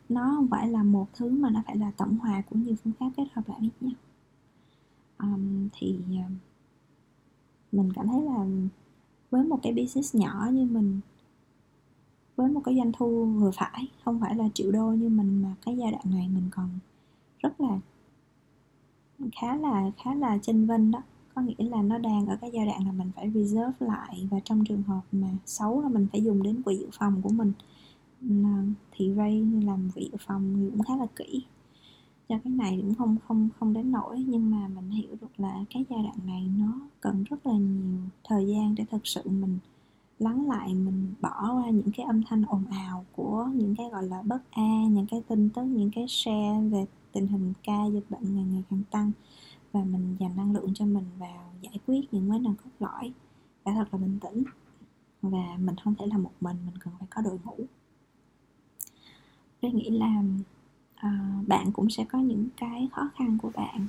nó 0.10 0.34
không 0.36 0.48
phải 0.48 0.70
là 0.70 0.84
một 0.84 1.08
thứ 1.14 1.30
mà 1.30 1.50
nó 1.50 1.62
phải 1.66 1.78
là 1.78 1.92
tổng 1.98 2.18
hòa 2.18 2.42
của 2.50 2.56
nhiều 2.56 2.76
phương 2.84 2.94
pháp 3.00 3.10
kết 3.18 3.26
hợp 3.34 3.50
lại 3.50 3.60
với 3.60 3.70
nhau 3.82 4.00
um, 5.20 5.70
thì 5.74 6.00
à, 6.18 6.30
mình 7.72 7.94
cảm 7.94 8.08
thấy 8.08 8.22
là 8.22 8.46
với 9.32 9.44
một 9.44 9.60
cái 9.64 9.74
business 9.74 10.16
nhỏ 10.16 10.48
như 10.52 10.66
mình 10.66 11.00
với 12.40 12.52
một 12.52 12.62
cái 12.64 12.76
doanh 12.76 12.92
thu 12.92 13.26
vừa 13.26 13.52
phải, 13.52 13.88
không 14.06 14.20
phải 14.20 14.36
là 14.36 14.50
triệu 14.54 14.72
đô 14.72 14.88
như 14.88 15.10
mình 15.10 15.42
mà 15.42 15.56
cái 15.66 15.78
giai 15.78 15.92
đoạn 15.92 16.04
này 16.06 16.28
mình 16.34 16.44
còn 16.52 16.70
rất 17.40 17.62
là, 17.62 17.80
khá 19.42 19.56
là 19.56 19.92
khá 20.04 20.16
là 20.16 20.38
chênh 20.42 20.68
vinh 20.68 20.92
đó. 20.92 21.02
Có 21.36 21.42
nghĩa 21.42 21.70
là 21.70 21.82
nó 21.82 21.98
đang 21.98 22.28
ở 22.28 22.38
cái 22.42 22.52
giai 22.54 22.66
đoạn 22.66 22.86
là 22.86 22.92
mình 22.92 23.12
phải 23.16 23.32
reserve 23.32 23.74
lại 23.80 24.28
và 24.32 24.40
trong 24.44 24.66
trường 24.66 24.84
hợp 24.84 25.02
mà 25.12 25.28
xấu 25.46 25.82
là 25.82 25.90
mình 25.90 26.08
phải 26.12 26.24
dùng 26.24 26.44
đến 26.44 26.62
quỹ 26.64 26.76
dự 26.76 26.88
phòng 27.00 27.22
của 27.22 27.30
mình. 27.30 27.52
À, 28.30 28.64
thì 28.92 29.14
Ray 29.18 29.46
làm 29.64 29.90
quỹ 29.96 30.10
dự 30.12 30.18
phòng 30.28 30.70
cũng 30.72 30.84
khá 30.84 30.96
là 30.98 31.06
kỹ. 31.16 31.44
Cho 32.30 32.36
cái 32.44 32.54
này 32.54 32.80
cũng 32.82 32.96
không 32.96 33.18
không 33.28 33.50
không 33.60 33.74
đến 33.74 33.92
nổi 33.92 34.26
nhưng 34.28 34.52
mà 34.52 34.68
mình 34.68 34.90
hiểu 34.90 35.16
được 35.22 35.40
là 35.40 35.64
cái 35.74 35.86
giai 35.90 36.04
đoạn 36.04 36.18
này 36.28 36.50
nó 36.58 36.80
cần 37.02 37.24
rất 37.24 37.48
là 37.48 37.54
nhiều 37.54 38.00
thời 38.24 38.48
gian 38.48 38.76
để 38.76 38.86
thực 38.92 39.08
sự 39.08 39.22
mình 39.26 39.58
lắng 40.20 40.50
lại 40.50 40.74
mình 40.74 41.14
bỏ 41.22 41.54
qua 41.54 41.70
những 41.70 41.92
cái 41.98 42.06
âm 42.06 42.24
thanh 42.24 42.44
ồn 42.46 42.64
ào 42.72 43.06
của 43.16 43.50
những 43.54 43.76
cái 43.76 43.90
gọi 43.90 44.04
là 44.04 44.22
bất 44.22 44.52
an 44.52 44.94
những 44.94 45.06
cái 45.06 45.24
tin 45.28 45.50
tức 45.50 45.64
những 45.64 45.92
cái 45.96 46.06
share 46.08 46.70
về 46.72 46.86
tình 47.12 47.28
hình 47.28 47.54
ca 47.64 47.86
dịch 47.94 48.10
bệnh 48.10 48.36
ngày 48.36 48.46
ngày 48.46 48.64
càng 48.70 48.82
tăng 48.92 49.12
và 49.72 49.84
mình 49.84 50.16
dành 50.20 50.38
năng 50.38 50.54
lượng 50.54 50.74
cho 50.74 50.86
mình 50.86 51.06
vào 51.20 51.52
giải 51.62 51.80
quyết 51.88 52.14
những 52.14 52.30
vấn 52.30 52.44
đề 52.44 52.50
cốt 52.64 52.70
lõi. 52.80 53.14
Phải 53.64 53.74
thật 53.74 53.88
là 53.92 53.98
bình 53.98 54.20
tĩnh 54.22 54.44
và 55.22 55.58
mình 55.60 55.76
không 55.84 55.96
thể 55.96 56.06
làm 56.06 56.24
một 56.24 56.34
mình 56.42 56.58
mình 56.66 56.78
cần 56.80 56.94
phải 57.00 57.08
có 57.12 57.22
đội 57.22 57.40
ngũ. 57.44 57.58
Tôi 59.62 59.72
nghĩ 59.72 59.90
là 59.90 60.24
uh, 61.08 61.48
bạn 61.48 61.72
cũng 61.72 61.90
sẽ 61.90 62.06
có 62.10 62.20
những 62.20 62.48
cái 62.58 62.90
khó 62.92 63.10
khăn 63.16 63.38
của 63.42 63.52
bạn 63.56 63.88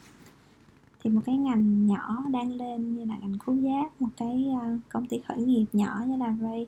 thì 1.02 1.10
một 1.10 1.20
cái 1.24 1.36
ngành 1.36 1.86
nhỏ 1.86 2.24
đang 2.30 2.52
lên 2.52 2.96
như 2.96 3.04
là 3.04 3.18
ngành 3.18 3.38
khứu 3.38 3.56
giác 3.56 4.02
một 4.02 4.08
cái 4.16 4.46
ờ, 4.60 4.78
công 4.88 5.06
ty 5.06 5.20
khởi 5.28 5.38
nghiệp 5.38 5.66
nhỏ 5.72 6.04
như 6.06 6.16
là 6.16 6.36
Ray. 6.40 6.66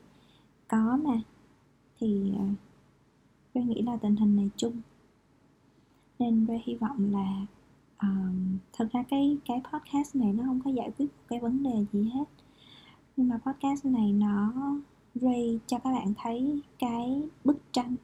Có 0.67 0.97
mà. 1.03 1.21
Thì 1.99 2.31
uh, 2.35 2.57
Ray 3.55 3.63
nghĩ 3.63 3.81
là 3.81 3.97
tình 3.97 4.15
hình 4.15 4.35
này 4.35 4.49
chung. 4.57 4.81
Nên 6.19 6.45
Ray 6.47 6.63
hy 6.65 6.75
vọng 6.75 7.11
là 7.11 7.45
um, 8.01 8.57
thật 8.73 8.87
ra 8.91 9.03
cái 9.09 9.37
cái 9.45 9.61
podcast 9.71 10.15
này 10.15 10.33
nó 10.33 10.43
không 10.43 10.59
có 10.65 10.71
giải 10.71 10.91
quyết 10.97 11.05
một 11.05 11.23
cái 11.27 11.39
vấn 11.39 11.63
đề 11.63 11.85
gì 11.93 12.09
hết. 12.13 12.25
Nhưng 13.17 13.29
mà 13.29 13.39
podcast 13.45 13.85
này 13.85 14.11
nó 14.13 14.53
Ray 15.15 15.59
cho 15.67 15.79
các 15.79 15.91
bạn 15.91 16.13
thấy 16.17 16.61
cái 16.79 17.29
bức 17.43 17.57
tranh. 17.71 17.95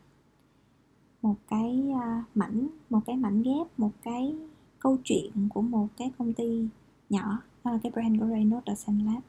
Một 1.22 1.36
cái 1.48 1.84
uh, 1.90 2.38
mảnh 2.38 2.68
một 2.90 3.00
cái 3.06 3.18
mảnh 3.18 3.44
ghép 3.44 3.80
một 3.80 3.92
cái 4.04 4.36
câu 4.80 4.98
chuyện 5.04 5.50
của 5.50 5.62
một 5.62 5.88
cái 5.98 6.12
công 6.18 6.34
ty 6.34 6.68
nhỏ 7.10 7.42
đó 7.64 7.72
là 7.72 7.80
cái 7.84 7.92
brand 7.92 8.20
của 8.20 8.26
Reynolds 8.26 8.66
ở 8.66 8.76
Sun 8.76 9.00
Lab. 9.00 9.24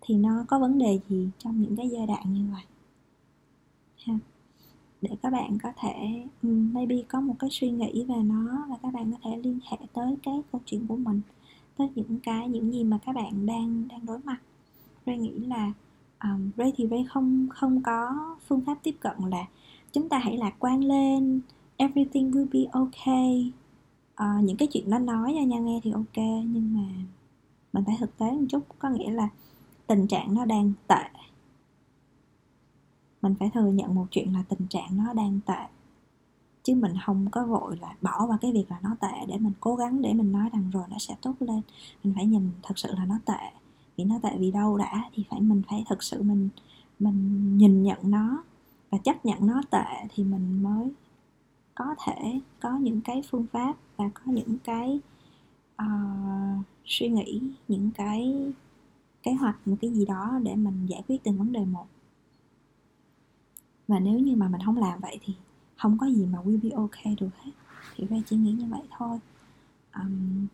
Thì 0.00 0.14
nó 0.14 0.44
có 0.48 0.58
vấn 0.58 0.78
đề 0.78 1.00
gì 1.08 1.28
trong 1.38 1.62
những 1.62 1.76
cái 1.76 1.88
giai 1.88 2.06
đoạn 2.06 2.34
như 2.34 2.44
vậy? 2.52 2.64
Ha. 4.04 4.18
Để 5.02 5.10
các 5.22 5.30
bạn 5.30 5.58
có 5.62 5.72
thể 5.76 6.24
um, 6.42 6.72
maybe 6.74 7.02
có 7.08 7.20
một 7.20 7.34
cái 7.38 7.50
suy 7.50 7.70
nghĩ 7.70 8.04
về 8.08 8.22
nó 8.24 8.66
và 8.68 8.76
các 8.82 8.92
bạn 8.94 9.12
có 9.12 9.18
thể 9.22 9.36
liên 9.36 9.58
hệ 9.70 9.76
tới 9.92 10.16
cái 10.22 10.42
câu 10.52 10.60
chuyện 10.66 10.86
của 10.86 10.96
mình 10.96 11.20
tới 11.76 11.88
những 11.94 12.20
cái 12.22 12.48
những 12.48 12.72
gì 12.72 12.84
mà 12.84 12.98
các 13.06 13.12
bạn 13.12 13.46
đang 13.46 13.88
đang 13.88 14.06
đối 14.06 14.18
mặt. 14.18 14.38
Ray 15.06 15.18
nghĩ 15.18 15.38
là 15.38 15.72
um, 16.22 16.50
Ray 16.56 16.72
thì 16.76 16.86
Ray 16.90 17.04
không 17.08 17.46
không 17.50 17.82
có 17.82 18.10
phương 18.46 18.60
pháp 18.60 18.78
tiếp 18.82 18.96
cận 19.00 19.16
là 19.30 19.44
chúng 19.92 20.08
ta 20.08 20.18
hãy 20.18 20.36
lạc 20.36 20.54
quan 20.58 20.84
lên 20.84 21.40
everything 21.76 22.30
will 22.30 22.46
be 22.52 22.70
okay 22.72 23.52
à, 24.16 24.40
những 24.42 24.56
cái 24.56 24.68
chuyện 24.72 24.90
nó 24.90 24.98
nói 24.98 25.34
cho 25.36 25.44
nhau 25.44 25.62
nghe 25.62 25.80
thì 25.82 25.90
ok 25.90 26.16
nhưng 26.44 26.74
mà 26.74 27.04
mình 27.72 27.84
phải 27.86 27.96
thực 28.00 28.18
tế 28.18 28.30
một 28.30 28.46
chút 28.48 28.62
có 28.78 28.88
nghĩa 28.88 29.10
là 29.10 29.28
tình 29.86 30.06
trạng 30.06 30.34
nó 30.34 30.44
đang 30.44 30.72
tệ. 30.86 31.04
Mình 33.22 33.34
phải 33.38 33.50
thừa 33.54 33.70
nhận 33.70 33.94
một 33.94 34.06
chuyện 34.10 34.32
là 34.32 34.42
tình 34.48 34.66
trạng 34.68 34.96
nó 34.96 35.12
đang 35.12 35.40
tệ 35.46 35.66
chứ 36.66 36.74
mình 36.74 36.92
không 37.06 37.30
có 37.30 37.46
vội 37.46 37.76
là 37.80 37.96
bỏ 38.02 38.26
vào 38.26 38.38
cái 38.40 38.52
việc 38.52 38.70
là 38.70 38.78
nó 38.82 38.96
tệ 39.00 39.26
để 39.28 39.38
mình 39.38 39.52
cố 39.60 39.76
gắng 39.76 40.02
để 40.02 40.12
mình 40.12 40.32
nói 40.32 40.48
rằng 40.52 40.70
rồi 40.72 40.84
nó 40.90 40.98
sẽ 40.98 41.14
tốt 41.22 41.34
lên. 41.40 41.60
Mình 42.04 42.14
phải 42.14 42.26
nhìn 42.26 42.50
thật 42.62 42.78
sự 42.78 42.88
là 42.96 43.04
nó 43.04 43.18
tệ. 43.24 43.50
Vì 43.96 44.04
nó 44.04 44.18
tệ 44.22 44.30
vì 44.38 44.50
đâu 44.50 44.78
đã 44.78 45.10
thì 45.14 45.24
phải 45.30 45.40
mình 45.40 45.62
phải 45.68 45.84
thật 45.88 46.02
sự 46.02 46.22
mình 46.22 46.48
mình 46.98 47.58
nhìn 47.58 47.82
nhận 47.82 47.98
nó 48.02 48.44
và 48.90 48.98
chấp 48.98 49.24
nhận 49.24 49.46
nó 49.46 49.62
tệ 49.70 50.06
thì 50.14 50.24
mình 50.24 50.62
mới 50.62 50.92
có 51.76 51.94
thể 52.04 52.40
có 52.60 52.76
những 52.78 53.00
cái 53.00 53.22
phương 53.30 53.46
pháp 53.52 53.76
và 53.96 54.10
có 54.14 54.32
những 54.32 54.56
cái 54.64 55.00
uh, 55.82 56.64
suy 56.84 57.08
nghĩ 57.08 57.42
những 57.68 57.90
cái 57.94 58.52
kế 59.22 59.32
hoạch 59.32 59.68
một 59.68 59.76
cái 59.80 59.90
gì 59.90 60.04
đó 60.06 60.38
để 60.42 60.54
mình 60.56 60.86
giải 60.86 61.02
quyết 61.08 61.24
từng 61.24 61.38
vấn 61.38 61.52
đề 61.52 61.64
một. 61.64 61.86
Và 63.88 63.98
nếu 63.98 64.18
như 64.18 64.36
mà 64.36 64.48
mình 64.48 64.60
không 64.64 64.76
làm 64.76 65.00
vậy 65.00 65.18
thì 65.24 65.34
không 65.76 65.98
có 65.98 66.06
gì 66.06 66.26
mà 66.26 66.38
will 66.38 66.60
be 66.62 66.70
okay 66.70 67.16
được 67.20 67.36
hết. 67.42 67.50
Thì 67.96 68.06
Ray 68.10 68.22
chỉ 68.26 68.36
nghĩ 68.36 68.52
như 68.52 68.66
vậy 68.66 68.82
thôi. 68.98 69.18
Um, 69.94 70.46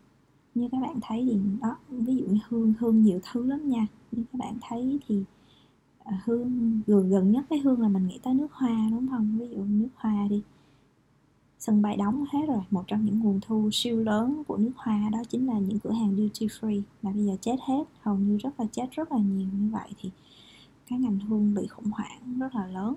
như 0.55 0.69
các 0.73 0.79
bạn 0.83 0.99
thấy 1.03 1.29
thì 1.31 1.41
đó 1.63 1.77
ví 1.89 2.17
dụ 2.17 2.25
như 2.25 2.39
hương 2.49 2.75
hương 2.79 3.03
nhiều 3.03 3.21
thứ 3.33 3.47
lắm 3.47 3.69
nha. 3.69 3.87
Như 4.13 4.25
các 4.33 4.39
bạn 4.39 4.59
thấy 4.61 4.99
thì 5.09 5.25
ờ, 6.05 6.13
hương 6.25 6.81
gần 6.87 7.11
gần 7.11 7.33
nhất 7.33 7.45
với 7.51 7.59
hương 7.59 7.81
là 7.81 7.89
mình 7.89 8.07
nghĩ 8.07 8.19
tới 8.23 8.35
nước 8.35 8.53
hoa 8.53 8.89
đúng 8.91 9.09
không? 9.09 9.39
Ví 9.39 9.49
dụ 9.49 9.65
nước 9.65 9.89
hoa 9.95 10.29
đi 10.31 10.43
sân 11.63 11.83
bay 11.83 11.97
đóng 11.97 12.25
hết 12.33 12.47
rồi. 12.49 12.63
Một 12.71 12.85
trong 12.87 13.05
những 13.05 13.21
nguồn 13.21 13.41
thu 13.41 13.71
siêu 13.73 14.01
lớn 14.01 14.43
của 14.49 14.57
nước 14.57 14.73
hoa 14.77 15.09
đó 15.13 15.19
chính 15.29 15.47
là 15.47 15.59
những 15.59 15.79
cửa 15.79 15.93
hàng 15.93 16.17
duty 16.17 16.47
free 16.47 16.83
mà 17.03 17.13
bây 17.13 17.25
giờ 17.25 17.37
chết 17.41 17.57
hết. 17.67 17.85
Hầu 18.01 18.17
như 18.17 18.37
rất 18.37 18.61
là 18.61 18.67
chết 18.73 18.91
rất 18.91 19.13
là 19.13 19.19
nhiều. 19.19 19.49
Như 19.53 19.71
vậy 19.73 19.91
thì 20.01 20.11
cái 20.89 20.99
ngành 20.99 21.19
hương 21.19 21.55
bị 21.55 21.67
khủng 21.67 21.91
hoảng 21.91 22.39
rất 22.39 22.55
là 22.55 22.67
lớn. 22.67 22.95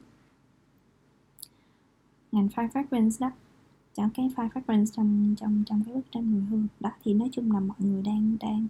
Ngành 2.32 2.48
fine 2.48 2.70
fragrance 2.70 3.12
đó. 3.20 3.32
Chọn 3.96 4.10
cái 4.14 4.32
fine 4.36 4.50
fragrance 4.50 4.86
trong 4.86 5.36
trong 5.38 5.64
trong 5.66 5.84
cái 5.86 5.94
bức 5.94 6.12
tranh 6.12 6.32
mùi 6.32 6.42
hương 6.42 6.68
đó 6.80 6.90
thì 7.04 7.14
nói 7.14 7.30
chung 7.32 7.52
là 7.52 7.60
mọi 7.60 7.78
người 7.80 8.02
đang 8.02 8.38
đang 8.40 8.68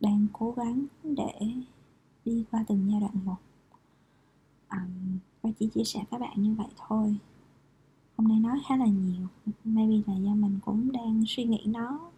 đang 0.00 0.26
cố 0.32 0.54
gắng 0.56 0.84
để 1.04 1.40
đi 2.24 2.44
qua 2.50 2.64
từng 2.68 2.88
giai 2.90 3.00
đoạn 3.00 3.14
một. 3.24 3.36
Um, 4.70 5.18
và 5.42 5.50
chỉ 5.58 5.68
chia 5.74 5.84
sẻ 5.84 6.00
các 6.10 6.20
bạn 6.20 6.42
như 6.42 6.54
vậy 6.54 6.68
thôi 6.76 7.16
hôm 8.20 8.28
nay 8.28 8.38
nói 8.40 8.60
khá 8.68 8.76
là 8.76 8.86
nhiều. 8.86 9.26
Maybe 9.64 9.94
là 10.06 10.18
do 10.18 10.34
mình 10.34 10.58
cũng 10.64 10.92
đang 10.92 11.24
suy 11.26 11.44
nghĩ 11.44 11.64
nó 11.66 12.10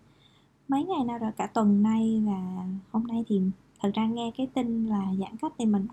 mấy 0.69 0.85
ngày 0.85 1.05
nào 1.05 1.19
rồi 1.19 1.33
cả 1.37 1.47
tuần 1.47 1.83
nay 1.83 2.23
và 2.27 2.67
hôm 2.91 3.07
nay 3.07 3.25
thì 3.29 3.41
thật 3.81 3.91
ra 3.95 4.07
nghe 4.07 4.31
cái 4.37 4.47
tin 4.47 4.87
là 4.87 5.15
giãn 5.21 5.37
cách 5.37 5.53
thì 5.59 5.67
mình 5.67 5.87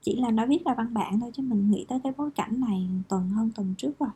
chỉ 0.00 0.16
là 0.16 0.30
nó 0.30 0.46
viết 0.46 0.64
ra 0.64 0.74
văn 0.74 0.94
bản 0.94 1.20
thôi 1.20 1.30
chứ 1.34 1.42
mình 1.42 1.70
nghĩ 1.70 1.84
tới 1.88 2.00
cái 2.04 2.12
bối 2.16 2.30
cảnh 2.30 2.60
này 2.60 2.88
tuần 3.08 3.28
hơn 3.30 3.50
tuần 3.54 3.74
trước 3.78 3.98
rồi. 3.98 4.10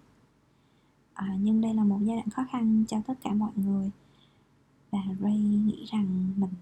À, 1.15 1.37
nhưng 1.41 1.61
đây 1.61 1.75
là 1.75 1.85
một 1.85 1.99
giai 2.03 2.17
đoạn 2.17 2.31
khó 2.31 2.45
khăn 2.51 2.85
cho 2.89 3.01
tất 3.07 3.15
cả 3.23 3.33
mọi 3.33 3.53
người. 3.57 3.91
Và 4.91 5.03
Ray 5.21 5.39
nghĩ 5.39 5.85
rằng 5.85 6.33
mình 6.37 6.55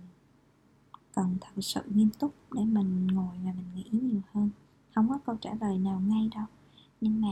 cần 1.15 1.37
thật 1.41 1.61
sự 1.61 1.81
nghiêm 1.95 2.09
túc 2.19 2.35
để 2.53 2.65
mình 2.65 3.07
ngồi 3.07 3.35
và 3.45 3.53
mình 3.53 3.67
nghĩ 3.75 3.85
nhiều 3.93 4.21
hơn. 4.33 4.51
Không 4.95 5.09
có 5.09 5.19
câu 5.27 5.37
trả 5.41 5.51
lời 5.61 5.79
nào 5.79 6.01
ngay 6.01 6.31
đâu. 6.35 6.47
Nhưng 7.01 7.21
mà 7.21 7.29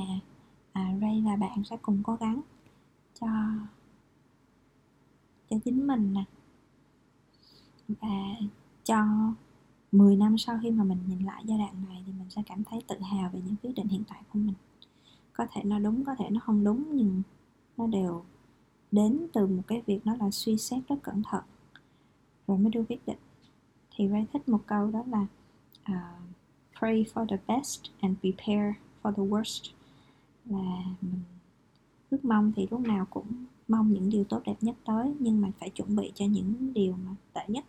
à, 0.72 0.94
Ray 1.00 1.20
là 1.20 1.36
bạn 1.36 1.64
sẽ 1.64 1.76
cùng 1.82 2.02
cố 2.02 2.16
gắng 2.16 2.40
cho 3.20 3.26
cho 5.50 5.56
chính 5.64 5.86
mình 5.86 6.12
nè. 6.12 6.24
Và 7.88 8.36
cho 8.84 9.04
10 9.92 10.16
năm 10.16 10.38
sau 10.38 10.58
khi 10.62 10.70
mà 10.70 10.84
mình 10.84 10.98
nhìn 11.06 11.18
lại 11.18 11.42
giai 11.46 11.58
đoạn 11.58 11.74
này 11.88 12.02
thì 12.06 12.12
mình 12.12 12.30
sẽ 12.30 12.42
cảm 12.46 12.64
thấy 12.64 12.82
tự 12.86 12.98
hào 12.98 13.30
về 13.30 13.40
những 13.46 13.56
quyết 13.62 13.72
định 13.76 13.88
hiện 13.88 14.02
tại 14.08 14.22
của 14.32 14.38
mình. 14.38 14.54
Có 15.32 15.46
thể 15.52 15.62
nó 15.64 15.78
đúng 15.78 16.04
có 16.04 16.14
thể 16.18 16.30
nó 16.30 16.40
không 16.40 16.64
đúng 16.64 16.84
nhưng 16.96 17.22
nó 17.76 17.86
đều 17.86 18.24
đến 18.92 19.26
từ 19.32 19.46
một 19.46 19.62
cái 19.66 19.82
việc 19.86 20.06
nó 20.06 20.16
là 20.16 20.30
suy 20.30 20.56
xét 20.56 20.88
rất 20.88 20.96
cẩn 21.02 21.22
thận 21.22 21.44
rồi 22.46 22.58
mới 22.58 22.70
đưa 22.70 22.84
quyết 22.84 23.06
định. 23.06 23.18
Thì 23.90 24.08
Ray 24.08 24.26
thích 24.32 24.48
một 24.48 24.60
câu 24.66 24.90
đó 24.90 25.04
là 25.06 25.26
uh, 25.92 26.22
pray 26.78 27.04
for 27.14 27.26
the 27.26 27.36
best 27.46 27.80
and 28.00 28.18
prepare 28.20 28.74
for 29.02 29.12
the 29.12 29.22
worst 29.22 29.72
là 30.44 30.84
mình 31.00 31.20
ước 32.10 32.24
mong 32.24 32.52
thì 32.56 32.66
lúc 32.70 32.80
nào 32.80 33.06
cũng 33.10 33.26
mong 33.68 33.92
những 33.92 34.10
điều 34.10 34.24
tốt 34.24 34.40
đẹp 34.44 34.56
nhất 34.60 34.76
tới 34.84 35.14
nhưng 35.18 35.40
mà 35.40 35.50
phải 35.60 35.70
chuẩn 35.70 35.96
bị 35.96 36.12
cho 36.14 36.24
những 36.24 36.72
điều 36.74 36.96
mà 37.04 37.10
tệ 37.32 37.40
nhất. 37.48 37.64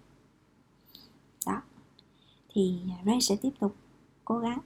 Đó. 1.46 1.62
Thì 2.50 2.80
à, 2.90 2.98
Ray 3.06 3.22
sẽ 3.22 3.36
tiếp 3.36 3.52
tục 3.60 3.76
cố 4.26 4.40
gắng. 4.40 4.60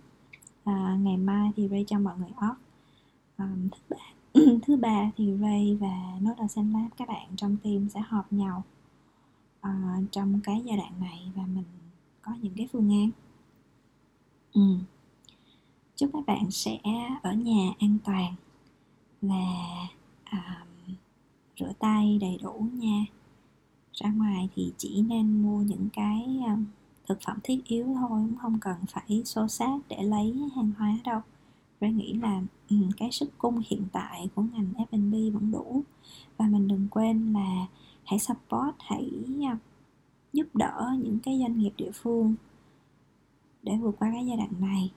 À, 0.63 0.97
ngày 1.01 1.17
mai 1.17 1.51
thì 1.55 1.67
Ray 1.67 1.83
cho 1.87 1.99
mọi 1.99 2.17
người 2.17 2.31
off. 2.35 2.55
À, 3.37 3.55
thứ 3.71 3.79
ba 3.89 3.97
thứ 4.67 4.77
ba 4.77 5.11
thì 5.17 5.33
Ray 5.41 5.77
và 5.81 6.19
Nốt 6.21 6.33
Sen 6.49 6.71
Lab 6.71 6.91
các 6.97 7.07
bạn 7.07 7.27
trong 7.35 7.57
team 7.63 7.89
sẽ 7.89 7.99
họp 7.99 8.33
nhau 8.33 8.63
à, 9.61 10.01
trong 10.11 10.39
cái 10.43 10.61
giai 10.65 10.77
đoạn 10.77 10.91
này 10.99 11.31
và 11.35 11.43
mình 11.45 11.63
có 12.21 12.31
những 12.41 12.53
cái 12.57 12.67
phương 12.71 12.89
án. 12.89 13.09
Ừ 14.53 14.61
chúc 15.97 16.09
các 16.13 16.25
bạn 16.27 16.51
sẽ 16.51 16.77
ở 17.23 17.33
nhà 17.33 17.73
an 17.79 17.97
toàn 18.03 18.35
và 19.21 19.87
um, 20.31 20.95
rửa 21.59 21.71
tay 21.79 22.17
đầy 22.21 22.37
đủ 22.43 22.67
nha. 22.73 23.05
Ra 23.93 24.11
ngoài 24.11 24.49
thì 24.55 24.73
chỉ 24.77 25.01
nên 25.01 25.41
mua 25.41 25.61
những 25.61 25.89
cái 25.93 26.39
um, 26.47 26.65
thực 27.07 27.21
phẩm 27.25 27.37
thiết 27.43 27.65
yếu 27.65 27.85
thôi 27.85 28.09
cũng 28.09 28.37
không 28.41 28.59
cần 28.61 28.75
phải 28.87 29.21
xô 29.25 29.47
xát 29.47 29.81
để 29.89 30.03
lấy 30.03 30.35
hàng 30.55 30.71
hóa 30.77 30.97
đâu. 31.03 31.21
Ray 31.81 31.93
nghĩ 31.93 32.13
là 32.13 32.41
um, 32.69 32.89
cái 32.97 33.11
sức 33.11 33.29
cung 33.37 33.61
hiện 33.69 33.83
tại 33.91 34.29
của 34.35 34.41
ngành 34.41 34.73
F&B 34.91 35.33
vẫn 35.33 35.51
đủ. 35.51 35.83
Và 36.37 36.47
mình 36.47 36.67
đừng 36.67 36.87
quên 36.91 37.33
là 37.33 37.65
hãy 38.03 38.19
support 38.19 38.75
hãy 38.79 39.11
uh, 39.53 39.57
giúp 40.33 40.47
đỡ 40.53 40.95
những 41.03 41.19
cái 41.19 41.39
doanh 41.39 41.59
nghiệp 41.59 41.71
địa 41.77 41.91
phương 41.93 42.35
để 43.63 43.77
vượt 43.77 43.95
qua 43.99 44.11
cái 44.11 44.25
giai 44.25 44.37
đoạn 44.37 44.51
này 44.59 44.91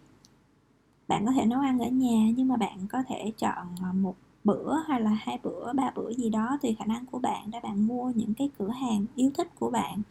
bạn 1.10 1.26
có 1.26 1.32
thể 1.32 1.46
nấu 1.46 1.60
ăn 1.60 1.78
ở 1.78 1.88
nhà, 1.88 2.30
nhưng 2.36 2.48
mà 2.48 2.56
bạn 2.56 2.78
có 2.88 3.02
thể 3.08 3.32
chọn 3.38 3.66
ờ, 3.82 3.92
một 3.92 4.14
bữa 4.44 4.76
hay 4.88 5.00
là 5.00 5.10
hai 5.10 5.38
bữa, 5.42 5.72
ba 5.72 5.90
bữa 5.94 6.12
gì 6.12 6.30
đó 6.30 6.58
tùy 6.62 6.76
khả 6.78 6.84
năng 6.84 7.06
của 7.06 7.18
bạn 7.18 7.50
để 7.50 7.60
bạn 7.62 7.86
mua 7.86 8.12
những 8.14 8.34
cái 8.34 8.50
cửa 8.58 8.68
hàng 8.68 9.04
yêu 9.14 9.30
thích 9.34 9.48
của 9.58 9.70
bạn. 9.70 10.02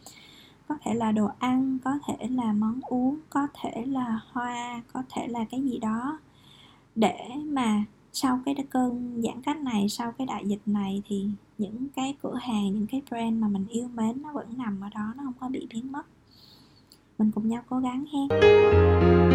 Có 0.67 0.75
thể 0.81 0.93
là 0.93 1.11
đồ 1.11 1.29
ăn, 1.39 1.77
có 1.83 1.99
thể 2.07 2.27
là 2.29 2.53
món 2.53 2.79
uống, 2.81 3.17
có 3.29 3.47
thể 3.53 3.85
là 3.85 4.19
hoa, 4.31 4.81
có 4.93 5.03
thể 5.09 5.27
là 5.27 5.45
cái 5.51 5.61
gì 5.61 5.77
đó. 5.77 6.19
Để 6.95 7.29
mà 7.45 7.83
sau 8.13 8.39
cái 8.45 8.55
cơn 8.69 9.21
giãn 9.23 9.41
cách 9.41 9.57
này, 9.57 9.89
sau 9.89 10.11
cái 10.11 10.27
đại 10.27 10.47
dịch 10.47 10.61
này 10.65 11.01
thì 11.07 11.27
những 11.57 11.87
cái 11.95 12.15
cửa 12.21 12.35
hàng, 12.41 12.73
những 12.73 12.87
cái 12.87 13.01
brand 13.09 13.41
mà 13.41 13.47
mình 13.47 13.65
yêu 13.69 13.87
mến 13.95 14.21
nó 14.21 14.33
vẫn 14.33 14.47
nằm 14.57 14.81
ở 14.81 14.89
đó, 14.95 15.13
nó 15.17 15.23
không 15.23 15.33
có 15.39 15.49
bị 15.49 15.67
biến 15.73 15.91
mất. 15.91 16.03
Mình 17.17 17.31
cùng 17.31 17.49
nhau 17.49 17.61
cố 17.69 17.79
gắng 17.79 18.05
hen 18.13 19.28